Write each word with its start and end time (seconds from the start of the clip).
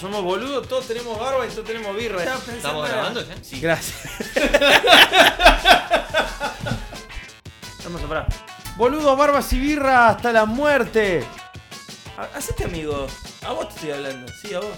Somos 0.00 0.22
boludos, 0.22 0.68
todos 0.68 0.86
tenemos 0.86 1.18
barba 1.18 1.46
y 1.46 1.50
todos 1.50 1.64
tenemos 1.64 1.96
birra. 1.96 2.22
¿Estamos 2.22 2.88
grabando 2.88 3.26
ya? 3.26 3.34
Sí. 3.42 3.60
Gracias. 3.60 3.96
Vamos 7.84 8.02
a 8.02 8.06
parar. 8.08 8.26
Boludos, 8.76 9.16
barbas 9.16 9.50
y 9.54 9.58
birra 9.58 10.08
hasta 10.08 10.32
la 10.32 10.44
muerte. 10.44 11.24
Ha- 12.18 12.36
Hacete 12.36 12.64
amigo. 12.64 13.06
A 13.46 13.52
vos 13.52 13.68
te 13.68 13.74
estoy 13.76 13.90
hablando. 13.92 14.30
Sí, 14.42 14.52
a 14.54 14.60
vos. 14.60 14.68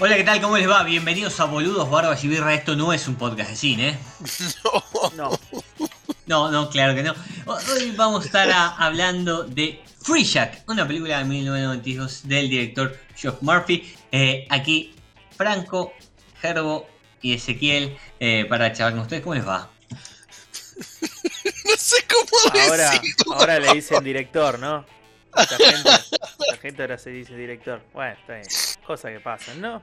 Hola, 0.00 0.16
¿qué 0.16 0.24
tal? 0.24 0.40
¿Cómo 0.40 0.56
les 0.56 0.68
va? 0.68 0.82
Bienvenidos 0.82 1.38
a 1.40 1.44
Boludos, 1.44 1.88
Barbas 1.90 2.22
y 2.24 2.28
Birra. 2.28 2.54
Esto 2.54 2.76
no 2.76 2.92
es 2.92 3.06
un 3.08 3.16
podcast 3.16 3.50
de 3.50 3.56
cine. 3.56 3.88
¿eh? 3.90 3.98
No. 5.16 5.30
No, 6.26 6.50
no, 6.50 6.68
claro 6.70 6.94
que 6.94 7.02
no. 7.04 7.14
Hoy 7.46 7.92
vamos 7.96 8.24
a 8.24 8.26
estar 8.26 8.50
a- 8.50 8.76
hablando 8.76 9.44
de 9.44 9.82
Free 10.06 10.22
Jack, 10.24 10.62
una 10.68 10.86
película 10.86 11.18
de 11.18 11.24
1992 11.24 12.28
del 12.28 12.48
director 12.48 12.96
Geoff 13.16 13.42
Murphy. 13.42 13.92
Eh, 14.12 14.46
aquí 14.50 14.94
Franco, 15.36 15.92
Gerbo 16.40 16.88
y 17.20 17.32
Ezequiel 17.34 17.96
eh, 18.20 18.46
para 18.48 18.72
charlar 18.72 18.92
con 18.92 19.00
ustedes. 19.02 19.22
¿Cómo 19.22 19.34
les 19.34 19.46
va? 19.46 19.68
No 21.64 21.72
sé 21.76 21.96
cómo 22.08 22.60
Ahora, 22.68 22.90
decirlo. 22.92 23.34
ahora 23.34 23.58
le 23.58 23.72
dicen 23.74 24.04
director, 24.04 24.58
¿no? 24.60 24.86
Mucha 25.36 25.56
gente, 26.62 26.82
ahora 26.82 26.96
se 26.96 27.10
dice 27.10 27.36
director. 27.36 27.82
Bueno, 27.92 28.14
está 28.20 28.34
bien. 28.34 28.46
Cosas 28.86 29.10
que 29.12 29.18
pasan, 29.20 29.60
¿no? 29.60 29.82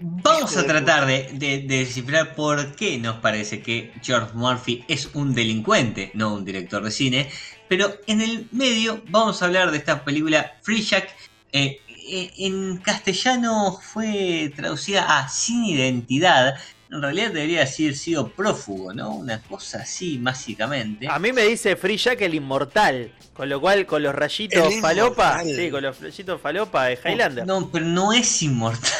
Vamos 0.00 0.56
a 0.56 0.66
tratar 0.66 1.06
de, 1.06 1.28
de- 1.34 1.58
de 1.60 1.78
descifrar 1.78 2.34
por 2.34 2.74
qué 2.76 2.98
nos 2.98 3.16
parece 3.16 3.60
que 3.62 3.92
George 4.02 4.32
Murphy 4.34 4.84
es 4.88 5.10
un 5.14 5.34
delincuente, 5.34 6.10
no 6.14 6.34
un 6.34 6.44
director 6.44 6.82
de 6.82 6.90
cine. 6.90 7.30
Pero 7.68 7.94
en 8.06 8.20
el 8.20 8.46
medio 8.52 9.02
vamos 9.08 9.40
a 9.42 9.46
hablar 9.46 9.70
de 9.70 9.78
esta 9.78 10.04
película 10.04 10.54
Free 10.62 10.82
Jack. 10.82 11.08
Eh, 11.52 11.80
eh, 12.08 12.32
en 12.38 12.76
castellano 12.78 13.80
fue 13.82 14.52
traducida 14.54 15.18
a 15.18 15.28
Sin 15.28 15.64
Identidad. 15.64 16.54
En 16.90 17.00
realidad 17.02 17.32
debería 17.32 17.62
haber 17.62 17.96
sido 17.96 18.28
prófugo, 18.28 18.92
¿no? 18.92 19.14
Una 19.14 19.40
cosa 19.40 19.78
así, 19.78 20.18
básicamente. 20.18 21.08
A 21.08 21.18
mí 21.18 21.32
me 21.32 21.42
dice 21.42 21.74
Free 21.76 21.96
Jack 21.96 22.20
el 22.20 22.34
inmortal. 22.34 23.12
Con 23.32 23.48
lo 23.48 23.60
cual, 23.60 23.84
con 23.86 24.00
los 24.02 24.14
rayitos 24.14 24.72
El 24.72 24.80
falopa. 24.80 25.40
inmortal. 25.42 25.56
Sí, 25.64 25.70
con 25.70 25.82
los 25.82 26.00
rayitos 26.00 26.40
falopa 26.40 26.84
de 26.84 26.98
Highlander. 27.04 27.46
No, 27.46 27.60
No, 27.62 27.70
pero 27.70 27.84
no 27.86 28.12
es 28.12 28.42
inmortal. 28.42 28.90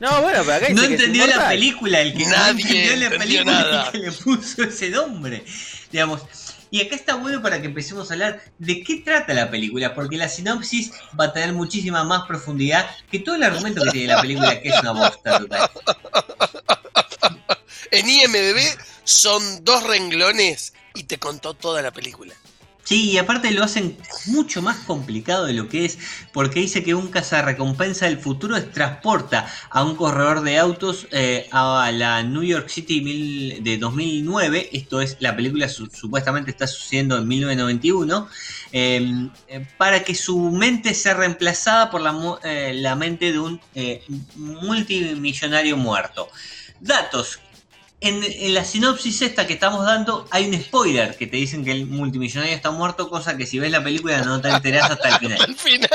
bueno, 0.00 0.22
pero 0.44 0.52
acá 0.54 0.68
dice 0.68 0.74
No 0.74 0.80
que 0.88 0.94
es 0.94 1.00
entendió 1.00 1.26
la 1.26 1.48
película, 1.48 2.00
el 2.00 2.14
que 2.14 2.24
no 2.24 2.30
Nadie 2.30 2.62
entendió 2.62 3.10
la 3.10 3.18
película 3.18 3.52
nada. 3.52 3.84
el 3.86 3.92
que 3.92 3.98
le 3.98 4.12
puso 4.12 4.62
ese 4.62 4.88
nombre. 4.90 5.44
Digamos. 5.92 6.22
Y 6.70 6.80
acá 6.80 6.96
está 6.96 7.14
bueno 7.14 7.42
para 7.42 7.60
que 7.60 7.66
empecemos 7.66 8.10
a 8.10 8.14
hablar 8.14 8.42
de 8.58 8.82
qué 8.82 8.96
trata 8.96 9.34
la 9.34 9.50
película, 9.50 9.94
porque 9.94 10.16
la 10.16 10.28
sinopsis 10.28 10.92
va 11.18 11.26
a 11.26 11.32
tener 11.32 11.52
muchísima 11.52 12.04
más 12.04 12.26
profundidad 12.26 12.86
que 13.10 13.20
todo 13.20 13.36
el 13.36 13.42
argumento 13.42 13.82
que 13.84 13.90
tiene 13.90 14.14
la 14.14 14.20
película, 14.20 14.60
que 14.60 14.68
es 14.68 14.80
una 14.80 14.92
bosta 14.92 15.38
total. 15.38 15.70
En 17.92 18.10
IMDB 18.10 18.58
son 19.04 19.64
dos 19.64 19.84
renglones 19.84 20.74
y 20.94 21.04
te 21.04 21.18
contó 21.18 21.54
toda 21.54 21.82
la 21.82 21.92
película. 21.92 22.34
Sí, 22.88 23.10
y 23.10 23.18
aparte 23.18 23.50
lo 23.50 23.64
hacen 23.64 23.98
mucho 24.26 24.62
más 24.62 24.76
complicado 24.84 25.44
de 25.46 25.54
lo 25.54 25.68
que 25.68 25.84
es, 25.84 25.98
porque 26.32 26.60
dice 26.60 26.84
que 26.84 26.94
un 26.94 27.08
cazarrecompensa 27.08 28.06
del 28.06 28.18
futuro 28.20 28.62
transporta 28.70 29.44
a 29.70 29.82
un 29.82 29.96
corredor 29.96 30.42
de 30.42 30.56
autos 30.58 31.08
eh, 31.10 31.48
a 31.50 31.90
la 31.92 32.22
New 32.22 32.44
York 32.44 32.68
City 32.68 33.58
de 33.60 33.78
2009. 33.78 34.68
Esto 34.72 35.00
es, 35.00 35.16
la 35.18 35.34
película 35.34 35.68
su- 35.68 35.86
supuestamente 35.86 36.52
está 36.52 36.68
sucediendo 36.68 37.18
en 37.18 37.26
1991, 37.26 38.28
eh, 38.70 39.28
eh, 39.48 39.66
para 39.76 40.04
que 40.04 40.14
su 40.14 40.38
mente 40.52 40.94
sea 40.94 41.14
reemplazada 41.14 41.90
por 41.90 42.00
la, 42.00 42.14
eh, 42.44 42.94
mente 42.96 43.32
de 43.32 43.40
un 43.40 43.60
multimillonario 44.36 45.76
muerto. 45.76 46.28
Datos 46.78 47.40
en, 48.08 48.22
en 48.24 48.54
la 48.54 48.64
sinopsis 48.64 49.22
esta 49.22 49.46
que 49.46 49.54
estamos 49.54 49.84
dando 49.84 50.26
hay 50.30 50.46
un 50.48 50.60
spoiler 50.60 51.16
que 51.16 51.26
te 51.26 51.36
dicen 51.36 51.64
que 51.64 51.72
el 51.72 51.86
multimillonario 51.86 52.54
está 52.54 52.70
muerto, 52.70 53.08
cosa 53.08 53.36
que 53.36 53.46
si 53.46 53.58
ves 53.58 53.70
la 53.70 53.82
película 53.82 54.18
no 54.22 54.40
te 54.40 54.48
enterás 54.50 54.90
hasta 54.90 55.08
el 55.10 55.14
final. 55.18 55.40
Al 55.42 55.54
final. 55.54 55.90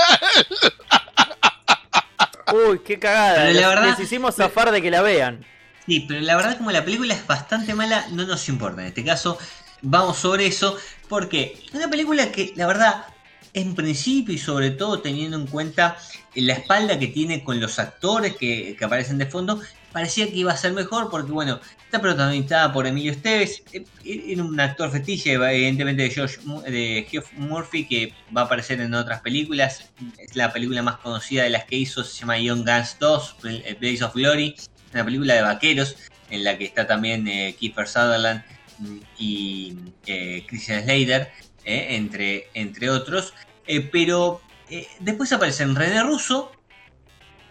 Uy, 2.54 2.80
qué 2.86 3.00
cagada. 3.00 3.36
Pero 3.46 3.60
la 3.60 3.68
verdad- 3.70 3.90
Les 3.98 4.00
hicimos 4.00 4.36
zafar 4.36 4.72
de 4.72 4.82
que 4.82 4.92
la 4.92 5.02
vean. 5.02 5.46
Sí, 5.86 6.06
pero 6.08 6.20
la 6.22 6.36
verdad 6.36 6.58
como 6.58 6.72
la 6.72 6.84
película 6.86 7.14
es 7.14 7.26
bastante 7.26 7.74
mala, 7.74 8.06
no 8.12 8.26
nos 8.26 8.48
importa. 8.50 8.82
En 8.82 8.88
este 8.88 9.04
caso 9.04 9.38
vamos 9.82 10.18
sobre 10.18 10.46
eso, 10.48 10.78
porque 11.10 11.58
es 11.68 11.74
una 11.74 11.90
película 11.90 12.32
que 12.32 12.54
la 12.56 12.68
verdad, 12.68 13.06
en 13.54 13.74
principio 13.76 14.34
y 14.36 14.38
sobre 14.38 14.72
todo 14.72 15.02
teniendo 15.02 15.38
en 15.38 15.48
cuenta 15.48 15.98
la 16.36 16.54
espalda 16.54 17.00
que 17.00 17.08
tiene 17.08 17.44
con 17.44 17.60
los 17.60 17.80
actores 17.80 18.36
que, 18.38 18.76
que 18.78 18.86
aparecen 18.86 19.18
de 19.18 19.26
fondo, 19.26 19.60
parecía 19.92 20.28
que 20.28 20.36
iba 20.38 20.52
a 20.52 20.58
ser 20.58 20.74
mejor 20.74 21.10
porque 21.10 21.32
bueno, 21.32 21.60
está 21.84 22.00
protagonizada 22.02 22.72
por 22.72 22.88
Emilio 22.88 23.12
Esteves, 23.12 23.64
eh, 23.74 23.86
era 24.04 24.44
un 24.44 24.60
actor 24.60 24.92
fetiche 24.92 25.34
evidentemente 25.34 26.04
de, 26.04 26.30
Mu- 26.46 26.62
de 26.62 27.06
Geoff 27.10 27.32
Murphy 27.34 27.86
que 27.88 28.14
va 28.36 28.42
a 28.42 28.44
aparecer 28.46 28.80
en 28.82 28.94
otras 28.94 29.22
películas, 29.22 29.90
es 30.18 30.36
la 30.36 30.52
película 30.54 30.82
más 30.82 30.98
conocida 30.98 31.44
de 31.44 31.50
las 31.50 31.66
que 31.66 31.76
hizo, 31.78 32.04
se 32.04 32.20
llama 32.22 32.38
Young 32.40 32.66
Guns 32.66 32.98
2, 33.00 33.36
eh, 33.46 33.78
Blaze 33.80 34.04
of 34.04 34.14
Glory, 34.14 34.56
una 34.94 35.06
película 35.06 35.34
de 35.36 35.42
vaqueros 35.42 35.98
en 36.30 36.44
la 36.44 36.58
que 36.58 36.66
está 36.66 36.88
también 36.88 37.28
eh, 37.28 37.56
Kiefer 37.60 37.88
Sutherland 37.88 38.44
mm, 38.80 38.98
y 39.18 39.76
eh, 40.06 40.46
Christian 40.48 40.84
Slater, 40.84 41.32
eh, 41.66 41.88
entre, 41.96 42.48
entre 42.54 42.90
otros. 42.90 43.34
Eh, 43.68 43.82
pero 43.82 44.42
eh, 44.70 44.88
después 45.00 45.32
aparecen 45.34 45.76
René 45.76 46.02
Russo, 46.04 46.52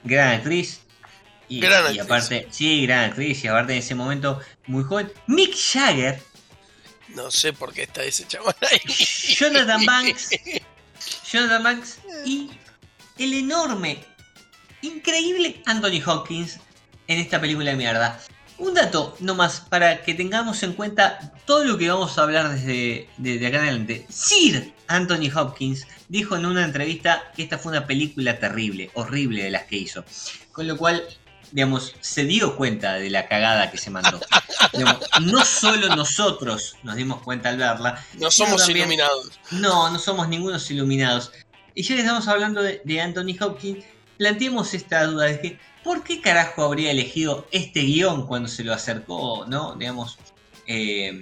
gran 0.05 0.35
actriz. 0.37 0.81
Y, 1.51 1.61
Gran 1.61 1.95
y 1.95 1.99
actriz. 1.99 2.01
aparte, 2.01 2.49
sí, 2.51 2.87
gran 2.87 3.11
actriz, 3.11 3.45
y 3.45 3.49
aparte 3.49 3.73
en 3.75 3.81
ese 3.81 3.95
momento 3.97 4.41
muy 4.67 4.85
joven. 4.85 5.13
Mick 5.27 5.55
Jagger, 5.55 6.23
No 7.09 7.31
sé 7.31 7.53
por 7.53 7.73
qué 7.75 7.83
está 7.83 8.05
ese 8.05 8.27
chaval 8.27 8.57
ahí. 8.71 8.81
Jonathan 9.37 9.85
Banks, 9.87 10.31
Jonathan 11.31 11.63
Banks 11.65 11.99
y 12.25 12.51
el 13.19 13.35
enorme, 13.35 14.05
increíble 14.83 15.63
Anthony 15.67 16.01
Hopkins 16.07 16.61
en 17.09 17.19
esta 17.19 17.41
película 17.41 17.71
de 17.73 17.77
mierda. 17.77 18.21
Un 18.59 18.75
dato 18.75 19.17
nomás 19.21 19.61
para 19.61 20.03
que 20.03 20.15
tengamos 20.15 20.63
en 20.63 20.75
cuenta 20.75 21.33
todo 21.47 21.65
lo 21.65 21.79
que 21.79 21.91
vamos 21.91 22.17
a 22.19 22.23
hablar 22.23 22.51
desde, 22.55 23.09
desde 23.17 23.47
acá 23.47 23.57
en 23.59 23.63
adelante. 23.65 24.07
Sir 24.11 24.73
Anthony 24.87 25.31
Hopkins 25.35 25.87
dijo 26.09 26.37
en 26.37 26.47
una 26.47 26.65
entrevista 26.65 27.33
que 27.35 27.43
esta 27.43 27.59
fue 27.59 27.73
una 27.73 27.87
película 27.87 28.39
terrible, 28.39 28.91
horrible 28.95 29.43
de 29.45 29.51
las 29.51 29.65
que 29.65 29.77
hizo. 29.79 30.05
Con 30.53 30.69
lo 30.69 30.77
cual, 30.77 31.03
digamos, 31.53 31.95
se 32.01 32.25
dio 32.25 32.57
cuenta 32.57 32.95
de 32.95 33.11
la 33.11 33.29
cagada 33.29 33.71
que 33.71 33.79
se 33.79 33.91
mandó. 33.91 34.21
Digamos, 34.73 34.99
no 35.23 35.45
solo 35.45 35.95
nosotros 35.97 36.77
nos 36.83 36.97
dimos 36.97 37.23
cuenta 37.23 37.49
al 37.49 37.57
verla, 37.57 38.05
No 38.19 38.31
somos 38.31 38.59
también. 38.59 38.79
iluminados. 38.79 39.39
no, 39.51 39.91
no 39.91 39.99
somos 39.99 40.29
ningunos 40.29 40.71
iluminados. 40.71 41.33
Y 41.75 41.83
ya 41.83 41.95
que 41.95 42.01
estamos 42.03 42.29
hablando 42.29 42.63
de, 42.63 42.81
de 42.85 43.01
Anthony 43.01 43.37
Hopkins, 43.41 43.85
planteemos 44.19 44.75
esta 44.75 45.05
duda 45.07 45.25
de 45.27 45.41
que, 45.41 45.59
¿por 45.83 46.05
qué 46.05 46.21
carajo 46.21 46.63
habría 46.65 46.91
elegido 46.91 47.47
este 47.53 47.81
guion 47.81 48.27
cuando 48.27 48.49
se 48.49 48.65
lo 48.65 48.75
acercó, 48.75 49.47
no? 49.47 49.75
Digamos, 49.77 50.19
eh, 50.67 51.21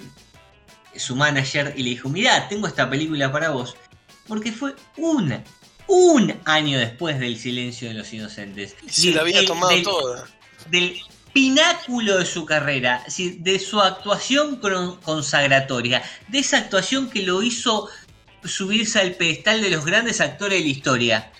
su 0.96 1.14
manager 1.14 1.74
y 1.76 1.82
le 1.84 1.90
dijo, 1.90 2.08
mirá, 2.08 2.48
tengo 2.48 2.66
esta 2.66 2.90
película 2.90 3.30
para 3.30 3.50
vos. 3.50 3.76
Porque 4.26 4.52
fue 4.52 4.74
una, 4.96 5.42
un 5.88 6.38
año 6.44 6.78
después 6.78 7.18
del 7.18 7.38
silencio 7.38 7.88
de 7.88 7.94
los 7.94 8.12
inocentes. 8.12 8.76
Se 8.88 9.10
la 9.12 9.22
había 9.22 9.38
Del- 9.38 9.46
tomado 9.46 9.72
del- 9.72 9.82
toda. 9.82 10.28
del 10.70 10.96
pináculo 11.32 12.18
de 12.18 12.26
su 12.26 12.44
carrera, 12.46 13.02
de 13.16 13.58
su 13.58 13.80
actuación 13.80 14.60
consagratoria, 15.02 16.02
de 16.28 16.38
esa 16.40 16.58
actuación 16.58 17.08
que 17.10 17.22
lo 17.22 17.42
hizo 17.42 17.88
subirse 18.44 18.98
al 19.00 19.12
pedestal 19.12 19.60
de 19.62 19.70
los 19.70 19.84
grandes 19.84 20.20
actores 20.20 20.58
de 20.58 20.64
la 20.64 20.70
historia, 20.70 21.32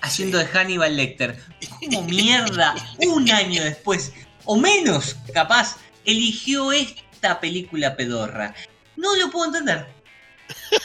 haciendo 0.00 0.38
de 0.38 0.46
Hannibal 0.46 0.96
Lecter. 0.96 1.42
Como 1.80 2.02
mierda, 2.08 2.74
un 3.06 3.30
año 3.30 3.62
después, 3.64 4.12
o 4.44 4.56
menos, 4.56 5.16
capaz, 5.32 5.76
eligió 6.04 6.72
esta 6.72 7.40
película 7.40 7.96
pedorra. 7.96 8.54
No 8.96 9.14
lo 9.16 9.30
puedo 9.30 9.46
entender. 9.46 9.86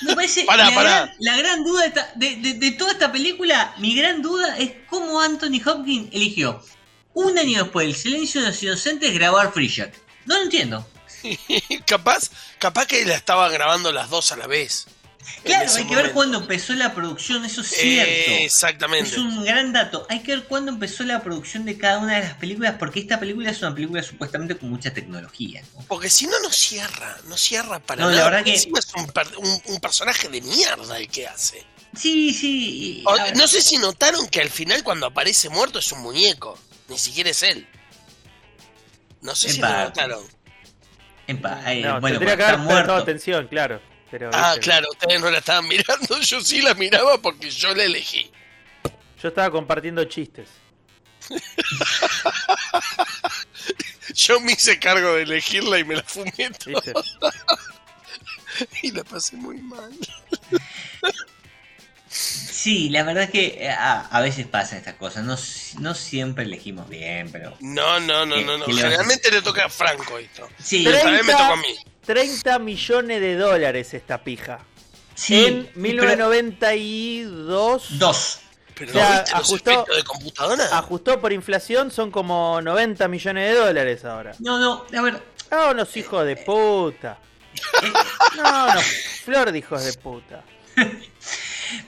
Me 0.02 0.16
parece 0.16 0.44
Pará, 0.46 0.70
la, 0.70 0.76
pará. 0.76 0.90
Gran, 1.06 1.16
la 1.20 1.38
gran 1.38 1.64
duda 1.64 1.82
de, 1.82 1.88
esta- 1.88 2.12
de- 2.16 2.36
de- 2.38 2.54
de 2.56 2.72
toda 2.72 2.92
esta 2.92 3.12
película, 3.12 3.74
mi 3.78 3.96
gran 3.96 4.22
duda 4.22 4.58
es 4.58 4.72
cómo 4.90 5.22
Anthony 5.22 5.62
Hopkins 5.66 6.10
eligió 6.12 6.64
un 7.14 7.38
año 7.38 7.64
después 7.64 7.88
del 7.88 7.96
Silencio 7.96 8.42
de 8.42 8.48
los 8.48 8.64
Inocentes 8.64 9.14
grabar 9.14 9.52
Free 9.54 9.68
Jack? 9.70 9.94
No 10.26 10.38
lo 10.38 10.44
entiendo. 10.44 10.88
capaz, 11.86 12.32
capaz 12.58 12.86
que 12.88 13.06
la 13.06 13.16
estaba 13.16 13.50
grabando 13.50 13.92
las 13.92 14.10
dos 14.10 14.32
a 14.32 14.38
la 14.38 14.48
vez. 14.48 14.88
Claro, 15.44 15.72
hay 15.74 15.86
que 15.88 15.96
ver 15.96 16.12
cuándo 16.12 16.38
empezó 16.40 16.74
la 16.74 16.94
producción, 16.94 17.44
eso 17.46 17.62
es 17.62 17.68
cierto. 17.68 18.12
Eh, 18.12 18.46
exactamente. 18.46 19.10
Es 19.10 19.18
un 19.18 19.44
gran 19.44 19.74
dato. 19.74 20.06
Hay 20.10 20.22
que 20.24 20.36
ver 20.36 20.46
cuándo 20.48 20.72
empezó 20.72 21.04
la 21.04 21.22
producción 21.24 21.66
de 21.66 21.78
cada 21.78 22.00
una 22.00 22.16
de 22.18 22.22
las 22.24 22.34
películas, 22.36 22.76
porque 22.80 23.00
esta 23.00 23.20
película 23.20 23.50
es 23.50 23.62
una 23.62 23.74
película 23.74 24.04
supuestamente 24.04 24.56
con 24.58 24.70
mucha 24.70 24.94
tecnología. 24.94 25.62
¿no? 25.76 25.84
Porque 25.88 26.10
si 26.10 26.28
no, 26.28 26.40
no 26.42 26.50
cierra, 26.52 27.18
no 27.28 27.38
cierra 27.38 27.80
para 27.80 28.04
No, 28.04 28.10
la 28.10 28.16
nada. 28.18 28.30
verdad 28.30 28.44
que- 28.46 28.54
Encima 28.54 28.80
es 28.80 28.88
un, 28.96 29.08
per- 29.08 29.38
un- 29.38 29.62
un 29.66 29.80
personaje 29.80 30.28
de 30.30 30.42
mierda 30.42 30.98
el 30.98 31.08
que 31.08 31.28
hace. 31.28 31.66
Sí, 31.96 32.34
sí. 32.34 33.04
O- 33.06 33.18
no 33.36 33.48
sé 33.48 33.62
si 33.62 33.78
notaron 33.78 34.28
que 34.28 34.42
al 34.42 34.50
final 34.50 34.84
cuando 34.84 35.06
aparece 35.08 35.50
muerto 35.50 35.80
es 35.80 35.92
un 35.92 36.02
muñeco, 36.02 36.58
ni 36.88 36.98
siquiera 36.98 37.30
es 37.32 37.44
él. 37.44 37.68
No 39.22 39.36
sé 39.36 39.50
si 39.50 39.60
lo 39.62 39.68
notaron. 39.70 40.24
epa, 41.28 41.62
eh, 41.74 41.82
No, 41.82 42.02
bueno, 42.02 42.18
tendría 42.18 42.38
que 42.38 42.44
haber 42.44 42.58
muerto. 42.60 42.96
atención, 42.96 43.48
claro. 43.48 43.82
Pero, 44.12 44.30
Ah, 44.34 44.52
viste, 44.52 44.62
claro, 44.62 44.88
ustedes 44.92 45.20
no 45.22 45.32
la 45.32 45.38
estaban 45.40 45.68
mirando, 45.70 46.20
yo 46.20 46.42
sí 46.42 46.62
la 46.62 46.74
miraba 46.76 47.18
porque 47.22 47.50
yo 47.50 47.74
la 47.74 47.84
elegí. 47.86 48.30
Yo 49.22 49.30
estaba 49.30 49.50
compartiendo 49.52 50.04
chistes. 50.06 50.48
Yo 54.16 54.40
me 54.42 54.54
hice 54.54 54.78
cargo 54.80 55.14
de 55.16 55.24
elegirla 55.24 55.80
y 55.80 55.84
me 55.86 55.96
la 55.96 56.04
fumé 56.04 56.34
y 58.84 58.92
la 58.92 59.04
pasé 59.04 59.36
muy 59.38 59.58
mal. 59.62 59.92
Sí, 62.10 62.90
la 62.90 63.04
verdad 63.04 63.24
es 63.24 63.30
que 63.32 63.46
eh, 63.66 63.70
a, 63.70 64.02
a 64.08 64.22
veces 64.22 64.46
pasan 64.48 64.80
estas 64.80 64.96
cosas. 64.96 65.24
No, 65.24 65.38
no 65.82 65.96
siempre 65.96 66.44
elegimos 66.44 66.90
bien, 66.90 67.32
pero. 67.32 67.56
No, 67.62 68.00
no, 68.02 68.26
no, 68.26 68.36
¿Qué- 68.36 68.44
no, 68.44 68.58
no. 68.58 68.66
a 68.66 68.68
Generalmente 68.68 69.32
le 69.32 69.42
toca 69.42 69.66
a 69.66 69.70
Franco 69.70 70.18
esto. 70.18 70.50
Sí, 70.62 70.84
Pero- 70.84 70.98
vez 70.98 71.06
me 71.06 71.34
30. 71.34 71.38
tocó 71.38 71.54
a 71.54 71.58
mí. 71.58 71.76
30 72.06 72.60
millones 72.60 73.22
de 73.22 73.36
dólares 73.36 73.94
esta 73.94 74.24
pija. 74.24 74.60
sí, 75.16 75.46
en 75.46 75.66
pero- 75.68 75.80
1992 75.82 78.00
Dos. 78.00 78.40
Pero 78.76 78.92
O 78.92 78.94
sea, 78.94 79.10
¿no 79.10 79.16
viste 79.20 79.34
ajustó- 79.36 79.86
de 79.96 80.04
computadora? 80.04 80.64
ajustó 80.78 81.22
por 81.22 81.32
inflación, 81.34 81.92
son 81.92 82.10
como 82.10 82.60
90 82.62 83.08
millones 83.08 83.54
de 83.54 83.60
dólares 83.60 84.06
ahora. 84.06 84.32
No, 84.40 84.58
no, 84.58 84.86
a 84.98 85.02
ver. 85.04 85.22
Ah, 85.52 85.70
unos 85.72 85.96
hijos 85.98 86.26
de 86.26 86.38
puta. 86.38 87.20
eh, 87.84 87.92
No, 88.38 88.74
no, 88.74 88.82
flor 88.82 89.52
de 89.52 89.60
hijos 89.60 89.84
de 89.84 89.94
puta. 89.94 90.42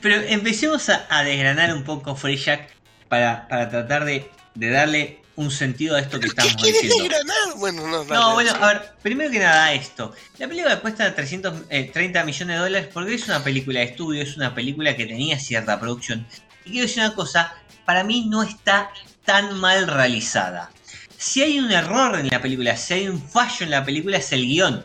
pero 0.02 0.16
empecemos 0.28 0.88
a, 0.90 1.08
a 1.10 1.24
desgranar 1.24 1.74
un 1.74 1.84
poco 1.84 2.16
Free 2.16 2.38
Jack 2.38 2.70
para, 3.08 3.48
para 3.48 3.70
tratar 3.70 4.06
de, 4.06 4.30
de 4.54 4.70
darle 4.70 5.23
un 5.36 5.50
sentido 5.50 5.96
a 5.96 6.00
esto 6.00 6.20
que 6.20 6.22
¿Qué 6.22 6.28
estamos 6.28 6.56
quieres 6.56 6.82
diciendo. 6.82 7.16
Bueno, 7.58 7.88
no, 7.88 8.04
No, 8.04 8.34
bueno, 8.34 8.52
a 8.60 8.68
ver, 8.68 8.94
primero 9.02 9.32
que 9.32 9.40
nada 9.40 9.74
esto. 9.74 10.14
La 10.38 10.48
película 10.48 10.80
cuesta 10.80 11.14
330 11.16 12.24
millones 12.24 12.56
de 12.56 12.62
dólares 12.62 12.90
porque 12.94 13.16
es 13.16 13.28
una 13.28 13.44
película 13.44 13.80
de 13.80 13.86
estudio, 13.86 14.22
es 14.22 14.38
una 14.38 14.54
película 14.54 14.96
que 14.96 15.06
tenía 15.06 15.40
cierta 15.40 15.80
producción. 15.80 16.28
Y 16.66 16.72
quiero 16.72 16.88
decir 16.88 17.04
una 17.04 17.16
cosa, 17.16 17.56
para 17.86 18.04
mí 18.04 18.26
no 18.30 18.44
está 18.44 18.92
tan 19.26 19.60
mal 19.60 19.88
realizada. 19.88 20.70
Si 21.18 21.42
hay 21.42 21.58
un 21.60 21.72
error 21.72 22.20
en 22.20 22.28
la 22.28 22.42
película, 22.42 22.76
si 22.78 22.94
hay 22.94 23.08
un 23.08 23.22
fallo 23.22 23.58
en 23.62 23.72
la 23.72 23.84
película 23.84 24.18
es 24.18 24.32
el 24.34 24.46
guion. 24.46 24.84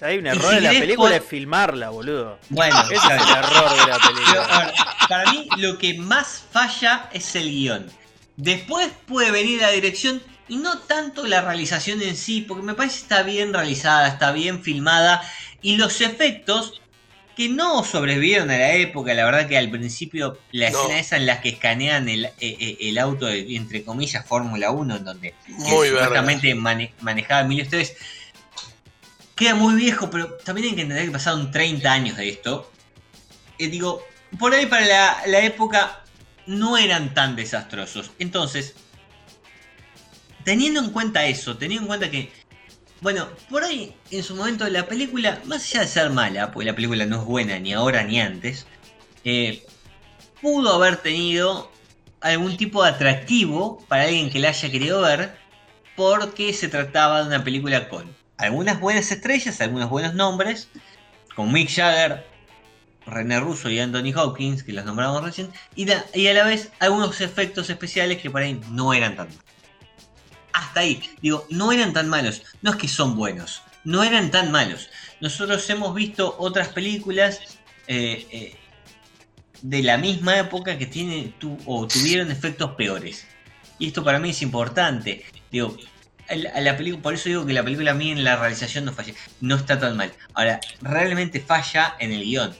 Hay 0.00 0.18
un 0.18 0.26
error 0.26 0.50
si 0.50 0.56
en 0.56 0.64
la 0.64 0.70
película 0.70 1.16
es 1.16 1.24
filmarla, 1.24 1.90
boludo. 1.90 2.38
Bueno, 2.48 2.82
Ese 2.90 2.94
es 2.96 3.04
el 3.04 3.10
error 3.12 3.70
de 3.70 3.86
la 3.90 3.98
Pero, 3.98 4.14
película. 4.14 4.44
a 4.44 4.58
ver, 4.66 4.74
para 5.08 5.32
mí 5.32 5.48
lo 5.58 5.78
que 5.78 5.94
más 5.94 6.42
falla 6.50 7.08
es 7.12 7.34
el 7.36 7.48
guion. 7.50 7.86
Después 8.36 8.90
puede 9.06 9.30
venir 9.30 9.60
la 9.60 9.70
dirección 9.70 10.22
y 10.48 10.56
no 10.56 10.78
tanto 10.78 11.26
la 11.26 11.40
realización 11.40 12.02
en 12.02 12.16
sí, 12.16 12.40
porque 12.42 12.62
me 12.64 12.74
parece 12.74 12.96
que 12.96 13.02
está 13.02 13.22
bien 13.22 13.52
realizada, 13.54 14.08
está 14.08 14.32
bien 14.32 14.62
filmada 14.62 15.22
y 15.62 15.76
los 15.76 16.00
efectos 16.00 16.80
que 17.36 17.48
no 17.48 17.82
sobrevivieron 17.84 18.50
a 18.50 18.58
la 18.58 18.74
época, 18.74 19.12
la 19.14 19.24
verdad 19.24 19.48
que 19.48 19.58
al 19.58 19.68
principio 19.70 20.38
la 20.52 20.70
No. 20.70 20.78
escena 20.82 20.98
esa 21.00 21.16
en 21.16 21.26
la 21.26 21.40
que 21.40 21.48
escanean 21.48 22.08
el, 22.08 22.26
eh, 22.26 22.32
eh, 22.40 22.76
el 22.82 22.98
auto 22.98 23.26
de, 23.26 23.56
entre 23.56 23.82
comillas, 23.84 24.24
Fórmula 24.26 24.70
1, 24.70 24.96
en 24.96 25.04
donde 25.04 25.34
supuestamente 25.58 26.54
mane- 26.54 26.92
manejaba 27.00 27.40
Emilio 27.40 27.64
Esteves, 27.64 27.96
queda 29.34 29.54
muy 29.56 29.74
viejo, 29.74 30.10
pero 30.10 30.34
también 30.44 30.68
hay 30.68 30.74
que 30.76 30.82
entender 30.82 31.06
que 31.06 31.10
pasaron 31.12 31.50
30 31.50 31.92
años 31.92 32.16
de 32.16 32.28
esto. 32.28 32.70
Eh, 33.58 33.66
digo, 33.68 34.02
por 34.38 34.54
ahí 34.54 34.66
para 34.66 34.86
la, 34.86 35.22
la 35.26 35.40
época 35.40 36.03
no 36.46 36.76
eran 36.76 37.14
tan 37.14 37.36
desastrosos. 37.36 38.10
Entonces, 38.18 38.74
teniendo 40.44 40.80
en 40.80 40.90
cuenta 40.90 41.26
eso, 41.26 41.56
teniendo 41.56 41.84
en 41.84 41.88
cuenta 41.88 42.10
que, 42.10 42.32
bueno, 43.00 43.28
por 43.50 43.64
ahí 43.64 43.94
en 44.10 44.22
su 44.22 44.34
momento 44.36 44.68
la 44.68 44.86
película, 44.86 45.40
más 45.44 45.64
allá 45.64 45.80
de 45.80 45.86
ser 45.88 46.10
mala, 46.10 46.52
porque 46.52 46.66
la 46.66 46.74
película 46.74 47.06
no 47.06 47.20
es 47.20 47.24
buena 47.24 47.58
ni 47.58 47.72
ahora 47.72 48.02
ni 48.04 48.20
antes, 48.20 48.66
eh, 49.24 49.64
pudo 50.40 50.74
haber 50.74 50.98
tenido 50.98 51.70
algún 52.20 52.56
tipo 52.56 52.82
de 52.82 52.90
atractivo 52.90 53.84
para 53.88 54.04
alguien 54.04 54.30
que 54.30 54.38
la 54.38 54.48
haya 54.48 54.70
querido 54.70 55.00
ver, 55.00 55.36
porque 55.96 56.52
se 56.52 56.68
trataba 56.68 57.22
de 57.22 57.28
una 57.28 57.44
película 57.44 57.88
con 57.88 58.14
algunas 58.36 58.80
buenas 58.80 59.10
estrellas, 59.10 59.60
algunos 59.60 59.90
buenos 59.90 60.14
nombres, 60.14 60.68
con 61.36 61.52
Mick 61.52 61.68
Jagger, 61.68 62.26
René 63.06 63.40
Russo 63.40 63.70
y 63.70 63.78
Anthony 63.78 64.12
Hopkins, 64.16 64.62
que 64.62 64.72
los 64.72 64.84
nombramos 64.84 65.22
recién, 65.22 65.50
y, 65.74 65.86
y 66.14 66.26
a 66.26 66.34
la 66.34 66.44
vez 66.44 66.70
algunos 66.80 67.20
efectos 67.20 67.70
especiales 67.70 68.20
que 68.20 68.30
por 68.30 68.42
ahí 68.42 68.60
no 68.70 68.94
eran 68.94 69.16
tan 69.16 69.28
malos. 69.28 69.42
Hasta 70.52 70.80
ahí, 70.80 71.02
digo, 71.20 71.46
no 71.50 71.72
eran 71.72 71.92
tan 71.92 72.08
malos, 72.08 72.42
no 72.62 72.70
es 72.70 72.76
que 72.76 72.88
son 72.88 73.16
buenos, 73.16 73.62
no 73.84 74.02
eran 74.04 74.30
tan 74.30 74.50
malos. 74.50 74.88
Nosotros 75.20 75.68
hemos 75.70 75.94
visto 75.94 76.36
otras 76.38 76.68
películas 76.68 77.40
eh, 77.86 78.26
eh, 78.30 78.56
de 79.62 79.82
la 79.82 79.98
misma 79.98 80.38
época 80.38 80.78
que 80.78 80.86
tienen 80.86 81.34
o 81.66 81.86
tuvieron 81.86 82.30
efectos 82.30 82.72
peores. 82.72 83.26
Y 83.78 83.88
esto 83.88 84.04
para 84.04 84.18
mí 84.18 84.30
es 84.30 84.42
importante. 84.42 85.24
Digo, 85.50 85.76
a 86.28 86.36
la, 86.36 86.76
por 87.02 87.14
eso 87.14 87.28
digo 87.28 87.44
que 87.46 87.52
la 87.52 87.62
película 87.62 87.90
a 87.90 87.94
mí 87.94 88.10
en 88.10 88.24
la 88.24 88.36
realización 88.36 88.84
no 88.84 88.92
falla, 88.92 89.14
no 89.40 89.56
está 89.56 89.78
tan 89.78 89.96
mal. 89.96 90.12
Ahora, 90.34 90.60
realmente 90.80 91.40
falla 91.40 91.96
en 91.98 92.12
el 92.12 92.22
guion. 92.22 92.54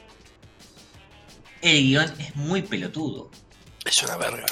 El 1.65 1.81
guion 1.83 2.13
es 2.19 2.35
muy 2.35 2.61
pelotudo. 2.61 3.31
Es 3.85 4.01
una 4.03 4.17
verga. 4.17 4.45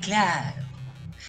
Claro. 0.00 0.62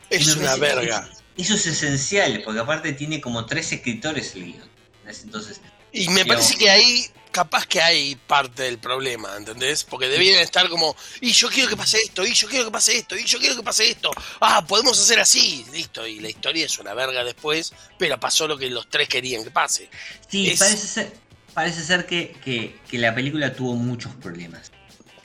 Es 0.09 0.35
una 0.35 0.55
verga. 0.57 1.09
Eso 1.37 1.55
es 1.55 1.65
esencial, 1.65 2.41
porque 2.43 2.59
aparte 2.59 2.93
tiene 2.93 3.21
como 3.21 3.45
tres 3.45 3.71
escritores 3.71 4.35
el 4.35 4.45
guion. 4.45 4.69
Entonces, 5.07 5.61
Y 5.91 6.07
me 6.09 6.23
Digamos. 6.23 6.27
parece 6.45 6.57
que 6.57 6.69
ahí, 6.69 7.05
capaz 7.31 7.65
que 7.67 7.81
hay 7.81 8.15
parte 8.15 8.63
del 8.63 8.79
problema, 8.79 9.35
¿entendés? 9.37 9.83
Porque 9.83 10.07
debían 10.07 10.39
estar 10.41 10.67
como, 10.69 10.95
y 11.21 11.31
yo 11.31 11.49
quiero 11.49 11.69
que 11.69 11.77
pase 11.77 11.97
esto, 12.01 12.25
y 12.25 12.33
yo 12.33 12.47
quiero 12.49 12.65
que 12.65 12.71
pase 12.71 12.97
esto, 12.97 13.15
y 13.15 13.23
yo 13.25 13.39
quiero 13.39 13.55
que 13.55 13.63
pase 13.63 13.89
esto. 13.91 14.11
Ah, 14.41 14.65
podemos 14.65 14.99
hacer 14.99 15.19
así, 15.19 15.65
listo. 15.71 16.05
Y 16.07 16.19
la 16.19 16.29
historia 16.29 16.65
es 16.65 16.77
una 16.79 16.93
verga 16.93 17.23
después, 17.23 17.73
pero 17.97 18.19
pasó 18.19 18.47
lo 18.47 18.57
que 18.57 18.69
los 18.69 18.89
tres 18.89 19.07
querían 19.07 19.43
que 19.43 19.51
pase. 19.51 19.89
sí, 20.27 20.49
Es- 20.49 20.59
parece 20.59 20.87
ser, 20.87 21.13
parece 21.53 21.83
ser 21.83 22.05
que, 22.07 22.35
que- 22.43 22.79
que 22.89 22.97
la 22.97 23.13
película 23.15 23.53
tuvo 23.53 23.75
muchos 23.75 24.13
problemas. 24.15 24.71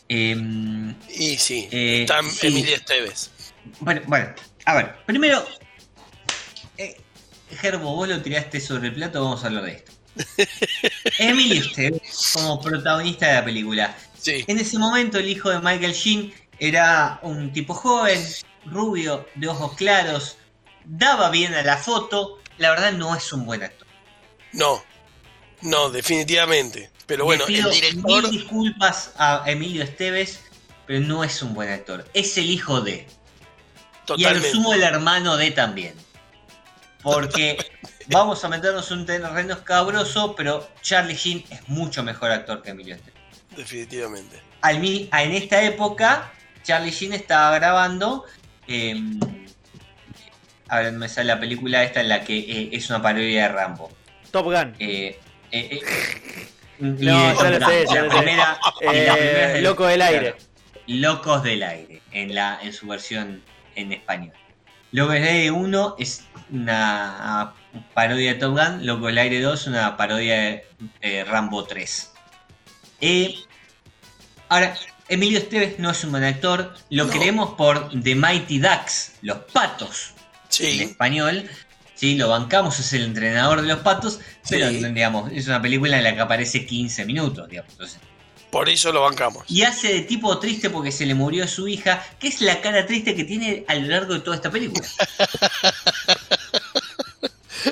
Em, 0.08 0.94
Y 1.08 1.36
sí, 1.38 1.68
Eh, 1.70 2.02
está 2.02 2.22
sí. 2.22 2.46
Emilia 2.46 2.76
Esteves. 2.76 3.30
Bueno, 3.80 4.00
bueno, 4.06 4.34
a 4.64 4.74
ver, 4.74 4.96
primero, 5.04 5.46
eh, 6.78 6.96
Gerbo, 7.60 7.94
vos 7.94 8.08
lo 8.08 8.20
tiraste 8.22 8.60
sobre 8.60 8.88
el 8.88 8.94
plato, 8.94 9.22
vamos 9.22 9.44
a 9.44 9.48
hablar 9.48 9.64
de 9.64 9.72
esto. 9.72 9.92
Emilio 11.18 11.60
Estevez, 11.62 12.02
como 12.34 12.60
protagonista 12.60 13.26
de 13.28 13.34
la 13.34 13.44
película. 13.44 13.96
Sí, 14.18 14.44
En 14.48 14.58
ese 14.58 14.78
momento, 14.78 15.18
el 15.18 15.28
hijo 15.28 15.50
de 15.50 15.58
Michael 15.60 15.92
Sheen 15.92 16.32
era 16.58 17.20
un 17.22 17.52
tipo 17.52 17.74
joven, 17.74 18.20
rubio, 18.64 19.28
de 19.36 19.48
ojos 19.48 19.74
claros, 19.76 20.38
daba 20.84 21.30
bien 21.30 21.54
a 21.54 21.62
la 21.62 21.76
foto. 21.76 22.38
La 22.58 22.70
verdad, 22.70 22.92
no 22.92 23.14
es 23.14 23.32
un 23.32 23.44
buen 23.46 23.62
actor. 23.62 23.86
no, 24.52 24.82
no, 25.60 25.90
definitivamente. 25.90 26.90
Pero 27.08 27.24
bueno, 27.24 27.44
Le 27.46 27.54
pido 27.54 27.70
el 27.70 27.74
director, 27.74 28.22
Mil 28.22 28.30
disculpas 28.30 29.14
a 29.16 29.42
Emilio 29.46 29.82
Esteves, 29.82 30.40
pero 30.86 31.00
no 31.00 31.24
es 31.24 31.42
un 31.42 31.54
buen 31.54 31.70
actor. 31.70 32.04
Es 32.14 32.38
el 32.38 32.50
hijo 32.50 32.82
de. 32.82 33.06
Y 34.16 34.24
a 34.24 34.34
lo 34.34 34.40
totalmente. 34.40 34.50
sumo 34.50 34.74
el 34.74 34.82
hermano 34.82 35.36
de 35.36 35.50
también. 35.50 35.94
Porque 37.02 37.58
vamos 38.08 38.44
a 38.44 38.48
meternos 38.48 38.90
en 38.90 38.98
un 38.98 39.06
terreno 39.06 39.54
escabroso, 39.54 40.34
pero 40.36 40.68
Charlie 40.82 41.14
Sheen 41.14 41.44
es 41.50 41.66
mucho 41.68 42.02
mejor 42.02 42.30
actor 42.30 42.62
que 42.62 42.70
Emilio 42.70 42.94
Estevez. 42.94 43.22
Definitivamente. 43.56 44.42
Al 44.60 44.76
en 44.84 45.32
esta 45.32 45.62
época, 45.62 46.30
Charlie 46.62 46.90
Sheen 46.90 47.14
estaba 47.14 47.54
grabando. 47.58 48.24
eh, 48.66 48.94
a 50.68 50.80
ver, 50.80 50.92
me 50.92 51.08
sale 51.08 51.28
la 51.28 51.40
película 51.40 51.82
esta 51.82 52.02
en 52.02 52.10
la 52.10 52.22
que 52.22 52.38
eh, 52.38 52.68
es 52.72 52.90
una 52.90 53.00
parodia 53.00 53.44
de 53.44 53.48
Rambo. 53.48 53.90
Top 54.30 54.44
Gun. 54.44 54.74
Eh, 54.78 55.18
eh, 55.50 55.80
eh, 55.80 55.80
y 55.80 56.57
No, 56.80 57.34
ya 57.42 57.50
lo 57.50 57.66
sé, 57.66 57.86
ya 57.92 58.02
lo 58.02 58.10
sé. 58.12 58.36
Eh, 58.82 59.60
Loco 59.62 59.86
del 59.86 60.02
Aire. 60.02 60.34
Locos 60.86 61.42
del 61.42 61.62
aire, 61.62 62.00
en, 62.12 62.34
la, 62.34 62.58
en 62.62 62.72
su 62.72 62.86
versión 62.86 63.42
en 63.74 63.92
español. 63.92 64.32
Loco 64.92 65.12
el 65.12 65.22
Aire 65.22 65.50
1 65.50 65.96
es 65.98 66.24
una 66.50 67.52
parodia 67.92 68.32
de 68.32 68.38
Top 68.40 68.56
Gun, 68.56 68.86
Loco 68.86 69.08
el 69.10 69.18
Aire 69.18 69.40
2 69.42 69.60
es 69.60 69.66
una 69.66 69.96
parodia 69.98 70.34
de 70.36 70.66
eh, 71.02 71.24
Rambo 71.24 71.64
3. 71.64 72.12
Eh, 73.02 73.34
ahora, 74.48 74.74
Emilio 75.08 75.38
Esteves 75.38 75.78
no 75.78 75.90
es 75.90 76.02
un 76.04 76.12
buen 76.12 76.24
actor, 76.24 76.74
lo 76.88 77.04
No. 77.04 77.10
queremos 77.12 77.50
por 77.54 77.90
The 78.02 78.14
Mighty 78.14 78.58
Ducks, 78.58 79.12
los 79.20 79.38
patos 79.52 80.14
en 80.16 80.48
Sí, 80.48 80.82
español. 80.82 81.50
Sí, 81.98 82.14
lo 82.14 82.28
bancamos, 82.28 82.78
es 82.78 82.92
el 82.92 83.02
entrenador 83.04 83.60
de 83.60 83.68
los 83.68 83.80
patos, 83.80 84.20
pero 84.48 84.68
Sí. 84.70 84.76
digamos, 84.92 85.32
es 85.32 85.46
una 85.48 85.60
película 85.60 85.98
en 85.98 86.04
la 86.04 86.14
que 86.14 86.20
aparece 86.20 86.64
15 86.64 87.04
minutos, 87.04 87.48
digamos. 87.48 87.72
Entonces, 87.72 87.98
por 88.50 88.68
eso 88.68 88.92
lo 88.92 89.02
bancamos. 89.02 89.44
y 89.48 89.62
hace 89.62 89.92
de 89.92 90.00
tipo 90.02 90.38
triste 90.38 90.70
porque 90.70 90.92
se 90.92 91.06
le 91.06 91.14
murió 91.14 91.46
su 91.48 91.66
hija, 91.68 92.04
que 92.20 92.28
es 92.28 92.40
la 92.40 92.60
cara 92.60 92.86
triste 92.86 93.14
que 93.16 93.24
tiene 93.24 93.64
a 93.68 93.74
lo 93.74 93.88
largo 93.88 94.14
de 94.14 94.20
toda 94.20 94.36
esta 94.36 94.50
película. 94.50 94.86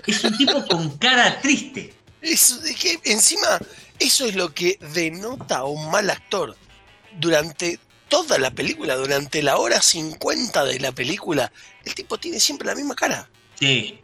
es 0.06 0.24
un 0.24 0.36
tipo 0.36 0.64
con 0.66 0.96
cara 0.98 1.40
triste. 1.40 1.94
Es, 2.20 2.50
es 2.64 2.76
que 2.76 2.98
encima, 3.04 3.58
eso 3.98 4.26
es 4.26 4.34
lo 4.34 4.52
que 4.52 4.78
denota 4.92 5.58
a 5.58 5.64
un 5.64 5.90
mal 5.90 6.10
actor. 6.10 6.56
Durante 7.18 7.78
toda 8.08 8.38
la 8.38 8.50
película, 8.50 8.96
durante 8.96 9.42
la 9.42 9.56
hora 9.58 9.80
50 9.80 10.64
de 10.64 10.80
la 10.80 10.92
película, 10.92 11.50
el 11.84 11.94
tipo 11.94 12.18
tiene 12.18 12.40
siempre 12.40 12.66
la 12.66 12.74
misma 12.74 12.94
cara. 12.94 13.28
Sí. 13.58 14.00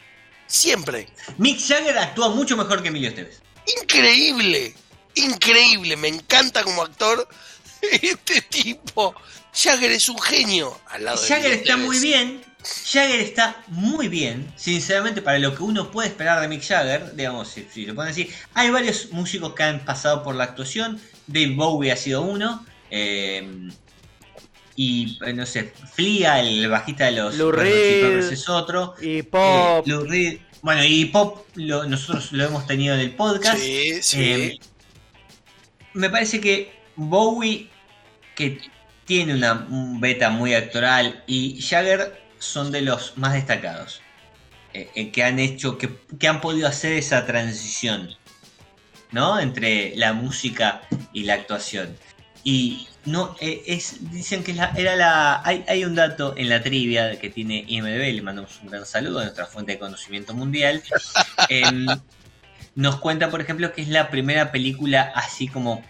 Siempre. 0.52 1.08
Mick 1.38 1.58
Jagger 1.66 1.96
actúa 1.96 2.28
mucho 2.28 2.58
mejor 2.58 2.82
que 2.82 2.88
Emilio 2.88 3.08
Esteves. 3.08 3.40
Increíble. 3.80 4.74
Increíble. 5.14 5.96
Me 5.96 6.08
encanta 6.08 6.62
como 6.62 6.82
actor 6.82 7.26
este 7.90 8.42
tipo. 8.42 9.14
Jagger 9.54 9.90
es 9.92 10.10
un 10.10 10.20
genio. 10.20 10.78
Al 10.90 11.04
lado 11.06 11.22
de 11.22 11.26
Jagger 11.26 11.52
está 11.52 11.78
muy 11.78 11.98
bien. 12.00 12.44
Jagger 12.84 13.20
está 13.20 13.64
muy 13.68 14.08
bien, 14.08 14.52
sinceramente, 14.56 15.22
para 15.22 15.38
lo 15.38 15.54
que 15.56 15.62
uno 15.62 15.90
puede 15.90 16.08
esperar 16.08 16.42
de 16.42 16.48
Mick 16.48 16.62
Jagger, 16.62 17.16
digamos, 17.16 17.48
si, 17.48 17.66
si 17.72 17.86
lo 17.86 17.94
ponen 17.94 18.12
así. 18.12 18.30
Hay 18.52 18.68
varios 18.68 19.10
músicos 19.10 19.54
que 19.54 19.62
han 19.62 19.82
pasado 19.86 20.22
por 20.22 20.34
la 20.34 20.44
actuación. 20.44 21.00
Dave 21.26 21.54
Bowie 21.54 21.92
ha 21.92 21.96
sido 21.96 22.20
uno. 22.20 22.64
eh, 22.90 23.70
y 24.76 25.18
eh, 25.24 25.32
no 25.32 25.44
sé, 25.46 25.72
Flea, 25.94 26.40
el 26.40 26.68
bajista 26.68 27.06
de 27.06 27.12
los 27.12 27.36
Lou 27.36 27.52
Reed. 27.52 28.32
Es 28.32 28.48
otro. 28.48 28.94
Y 29.00 29.22
Pop. 29.22 29.86
Eh, 29.86 29.90
Lou 29.90 30.04
Reed. 30.04 30.40
Bueno, 30.62 30.84
y 30.84 31.06
Pop 31.06 31.46
lo- 31.56 31.84
nosotros 31.84 32.32
lo 32.32 32.44
hemos 32.44 32.66
tenido 32.66 32.94
en 32.94 33.00
el 33.00 33.10
podcast. 33.14 33.58
Sí, 33.58 34.02
sí. 34.02 34.22
Eh, 34.22 34.58
me 35.94 36.08
parece 36.10 36.40
que 36.40 36.72
Bowie, 36.96 37.68
que 38.34 38.60
tiene 39.04 39.34
una 39.34 39.66
un 39.68 40.00
beta 40.00 40.30
muy 40.30 40.54
actoral, 40.54 41.22
y 41.26 41.60
Jagger 41.60 42.20
son 42.38 42.70
de 42.72 42.82
los 42.82 43.16
más 43.18 43.34
destacados. 43.34 44.00
eh, 44.74 44.88
eh, 44.94 45.10
que 45.10 45.22
han 45.22 45.38
hecho, 45.38 45.76
que, 45.76 45.90
que 46.18 46.28
han 46.28 46.40
podido 46.40 46.66
hacer 46.66 46.94
esa 46.94 47.26
transición, 47.26 48.08
¿no? 49.10 49.38
Entre 49.38 49.94
la 49.96 50.14
música 50.14 50.80
y 51.12 51.24
la 51.24 51.34
actuación. 51.34 51.94
Y 52.44 52.88
no, 53.04 53.36
eh, 53.40 53.62
es, 53.66 54.10
dicen 54.10 54.42
que 54.44 54.54
la- 54.54 54.72
era 54.76 54.96
la. 54.96 55.42
Hay, 55.44 55.64
hay 55.68 55.84
un 55.84 55.94
dato 55.94 56.34
en 56.36 56.48
la 56.48 56.62
trivia 56.62 57.18
que 57.18 57.30
tiene 57.30 57.64
IMDB, 57.66 58.12
le 58.14 58.22
mandamos 58.22 58.58
un 58.62 58.70
gran 58.70 58.86
saludo 58.86 59.20
a 59.20 59.22
nuestra 59.24 59.46
fuente 59.46 59.72
de 59.72 59.78
conocimiento 59.78 60.34
mundial. 60.34 60.82
Em, 61.48 61.86
nos 62.74 62.96
cuenta, 63.00 63.30
por 63.30 63.40
ejemplo, 63.40 63.72
que 63.72 63.82
es 63.82 63.88
la 63.88 64.08
primera 64.10 64.50
película 64.52 65.12
así 65.14 65.48
como 65.48 65.82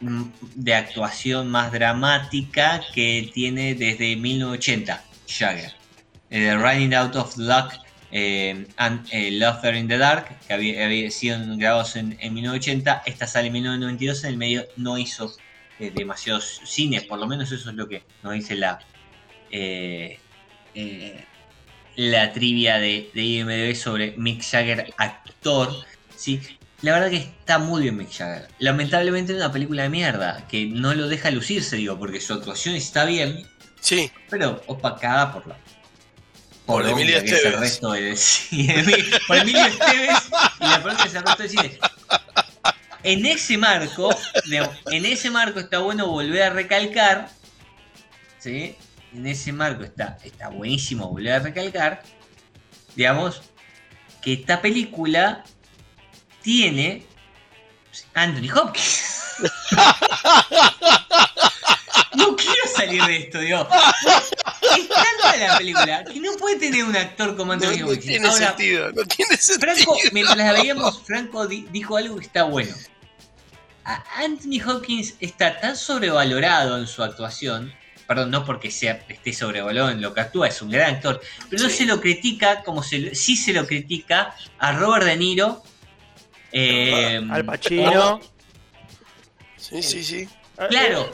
mm, 0.00 0.24
de 0.56 0.74
actuación 0.74 1.48
más 1.48 1.72
dramática 1.72 2.82
que 2.94 3.30
tiene 3.32 3.74
desde 3.74 4.16
1980, 4.16 5.02
Jagger. 5.28 5.72
Eh, 6.30 6.54
Running 6.56 6.94
Out 6.94 7.16
of 7.16 7.36
Luck 7.38 7.72
eh, 8.12 8.66
and 8.76 9.06
eh, 9.12 9.30
Laughter 9.32 9.74
in 9.74 9.88
the 9.88 9.98
Dark, 9.98 10.38
que 10.46 10.52
había, 10.52 10.84
había 10.84 11.10
sido 11.10 11.38
grabados 11.56 11.96
en, 11.96 12.16
en 12.20 12.34
1980, 12.34 13.02
esta 13.06 13.26
sale 13.26 13.48
en 13.48 13.54
1992, 13.54 14.24
en 14.24 14.30
el 14.30 14.36
medio 14.36 14.66
no 14.76 14.98
hizo 14.98 15.34
eh, 15.80 15.90
demasiados 15.94 16.60
cines, 16.64 17.04
por 17.04 17.18
lo 17.18 17.26
menos 17.26 17.50
eso 17.50 17.70
es 17.70 17.76
lo 17.76 17.88
que 17.88 18.02
nos 18.22 18.32
dice 18.34 18.54
la... 18.54 18.78
eh, 19.50 20.18
eh, 20.74 21.24
la 21.96 22.32
trivia 22.32 22.78
de, 22.78 23.10
de 23.12 23.22
IMDb 23.22 23.74
sobre 23.74 24.14
Mick 24.16 24.42
Jagger, 24.42 24.94
actor. 24.96 25.74
¿sí? 26.16 26.40
La 26.82 26.92
verdad 26.92 27.10
que 27.10 27.16
está 27.16 27.58
muy 27.58 27.82
bien 27.82 27.96
Mick 27.96 28.12
Jagger. 28.12 28.48
Lamentablemente 28.58 29.32
es 29.32 29.38
una 29.38 29.52
película 29.52 29.82
de 29.82 29.90
mierda, 29.90 30.46
que 30.48 30.66
no 30.66 30.94
lo 30.94 31.08
deja 31.08 31.30
lucirse, 31.30 31.76
digo, 31.76 31.98
porque 31.98 32.20
su 32.20 32.32
actuación 32.32 32.74
está 32.76 33.04
bien, 33.04 33.44
Sí, 33.80 34.10
pero 34.28 34.62
opacada 34.66 35.32
por 35.32 35.46
la. 35.46 35.56
Por 36.66 36.86
Emilio 36.86 37.18
el 37.18 37.58
resto 37.58 37.92
del 37.92 38.16
cine. 38.16 38.84
por 39.26 39.38
Emilio 39.38 39.64
Esteves 39.66 40.18
y 40.60 40.64
la 40.64 40.82
poronga 40.82 41.02
que 41.02 41.08
es 41.08 41.14
el 41.14 41.22
resto 41.22 41.42
del 41.42 41.50
cine. 41.50 41.78
En 43.02 43.24
ese 43.24 43.56
marco, 43.56 44.14
en 44.90 45.06
ese 45.06 45.30
marco 45.30 45.58
está 45.58 45.78
bueno 45.78 46.06
volver 46.06 46.42
a 46.42 46.50
recalcar, 46.50 47.30
¿sí? 48.38 48.76
En 49.14 49.26
ese 49.26 49.52
marco 49.52 49.84
está, 49.84 50.18
está 50.22 50.48
buenísimo 50.48 51.08
volver 51.08 51.32
a 51.32 51.38
recalcar, 51.40 52.02
digamos, 52.94 53.42
que 54.20 54.34
esta 54.34 54.60
película 54.60 55.44
tiene 56.42 57.06
Anthony 58.14 58.50
Hopkins. 58.54 59.36
No 62.14 62.36
quiero 62.36 62.62
salir 62.74 63.02
de 63.04 63.16
esto, 63.16 63.38
digo. 63.40 63.66
Es 64.76 64.88
tanta 64.88 65.36
la 65.36 65.58
película 65.58 66.04
que 66.04 66.20
no 66.20 66.32
puede 66.34 66.56
tener 66.58 66.84
un 66.84 66.96
actor 66.96 67.36
como 67.36 67.54
no, 67.54 67.62
Anthony 67.68 67.78
no 67.80 67.86
Hopkins. 67.86 68.04
tiene 68.06 68.28
Ahora, 68.28 68.46
sentido. 68.48 68.92
No 68.92 69.04
tiene 69.04 69.36
sentido. 69.36 69.74
Franco, 69.74 69.96
mientras 70.12 70.36
la 70.38 70.52
veíamos, 70.52 71.02
Franco 71.02 71.46
di- 71.46 71.66
dijo 71.70 71.96
algo 71.96 72.16
que 72.16 72.26
está 72.26 72.42
bueno. 72.44 72.74
A- 73.84 74.04
Anthony 74.16 74.60
Hopkins 74.66 75.14
está 75.20 75.58
tan 75.60 75.76
sobrevalorado 75.76 76.78
en 76.78 76.86
su 76.86 77.02
actuación, 77.02 77.72
perdón, 78.06 78.30
no 78.30 78.44
porque 78.44 78.70
sea, 78.70 79.04
esté 79.08 79.32
sobrevalorado 79.32 79.90
en 79.90 80.00
lo 80.02 80.12
que 80.12 80.20
actúa, 80.20 80.48
es 80.48 80.60
un 80.62 80.70
gran 80.70 80.96
actor, 80.96 81.20
pero 81.48 81.62
no 81.62 81.68
Sí. 81.68 81.76
se 81.78 81.86
lo 81.86 82.00
critica 82.00 82.62
como 82.62 82.82
se, 82.82 82.98
lo- 82.98 83.14
sí 83.14 83.36
se 83.36 83.52
lo 83.52 83.66
critica 83.66 84.34
a 84.58 84.72
Robert 84.72 85.04
De 85.06 85.16
Niro. 85.16 85.62
eh, 86.52 87.20
Al 87.30 87.44
Pacino. 87.44 88.20
Sí, 89.56 89.82
sí, 89.82 90.02
sí. 90.02 90.28
Claro, 90.68 91.10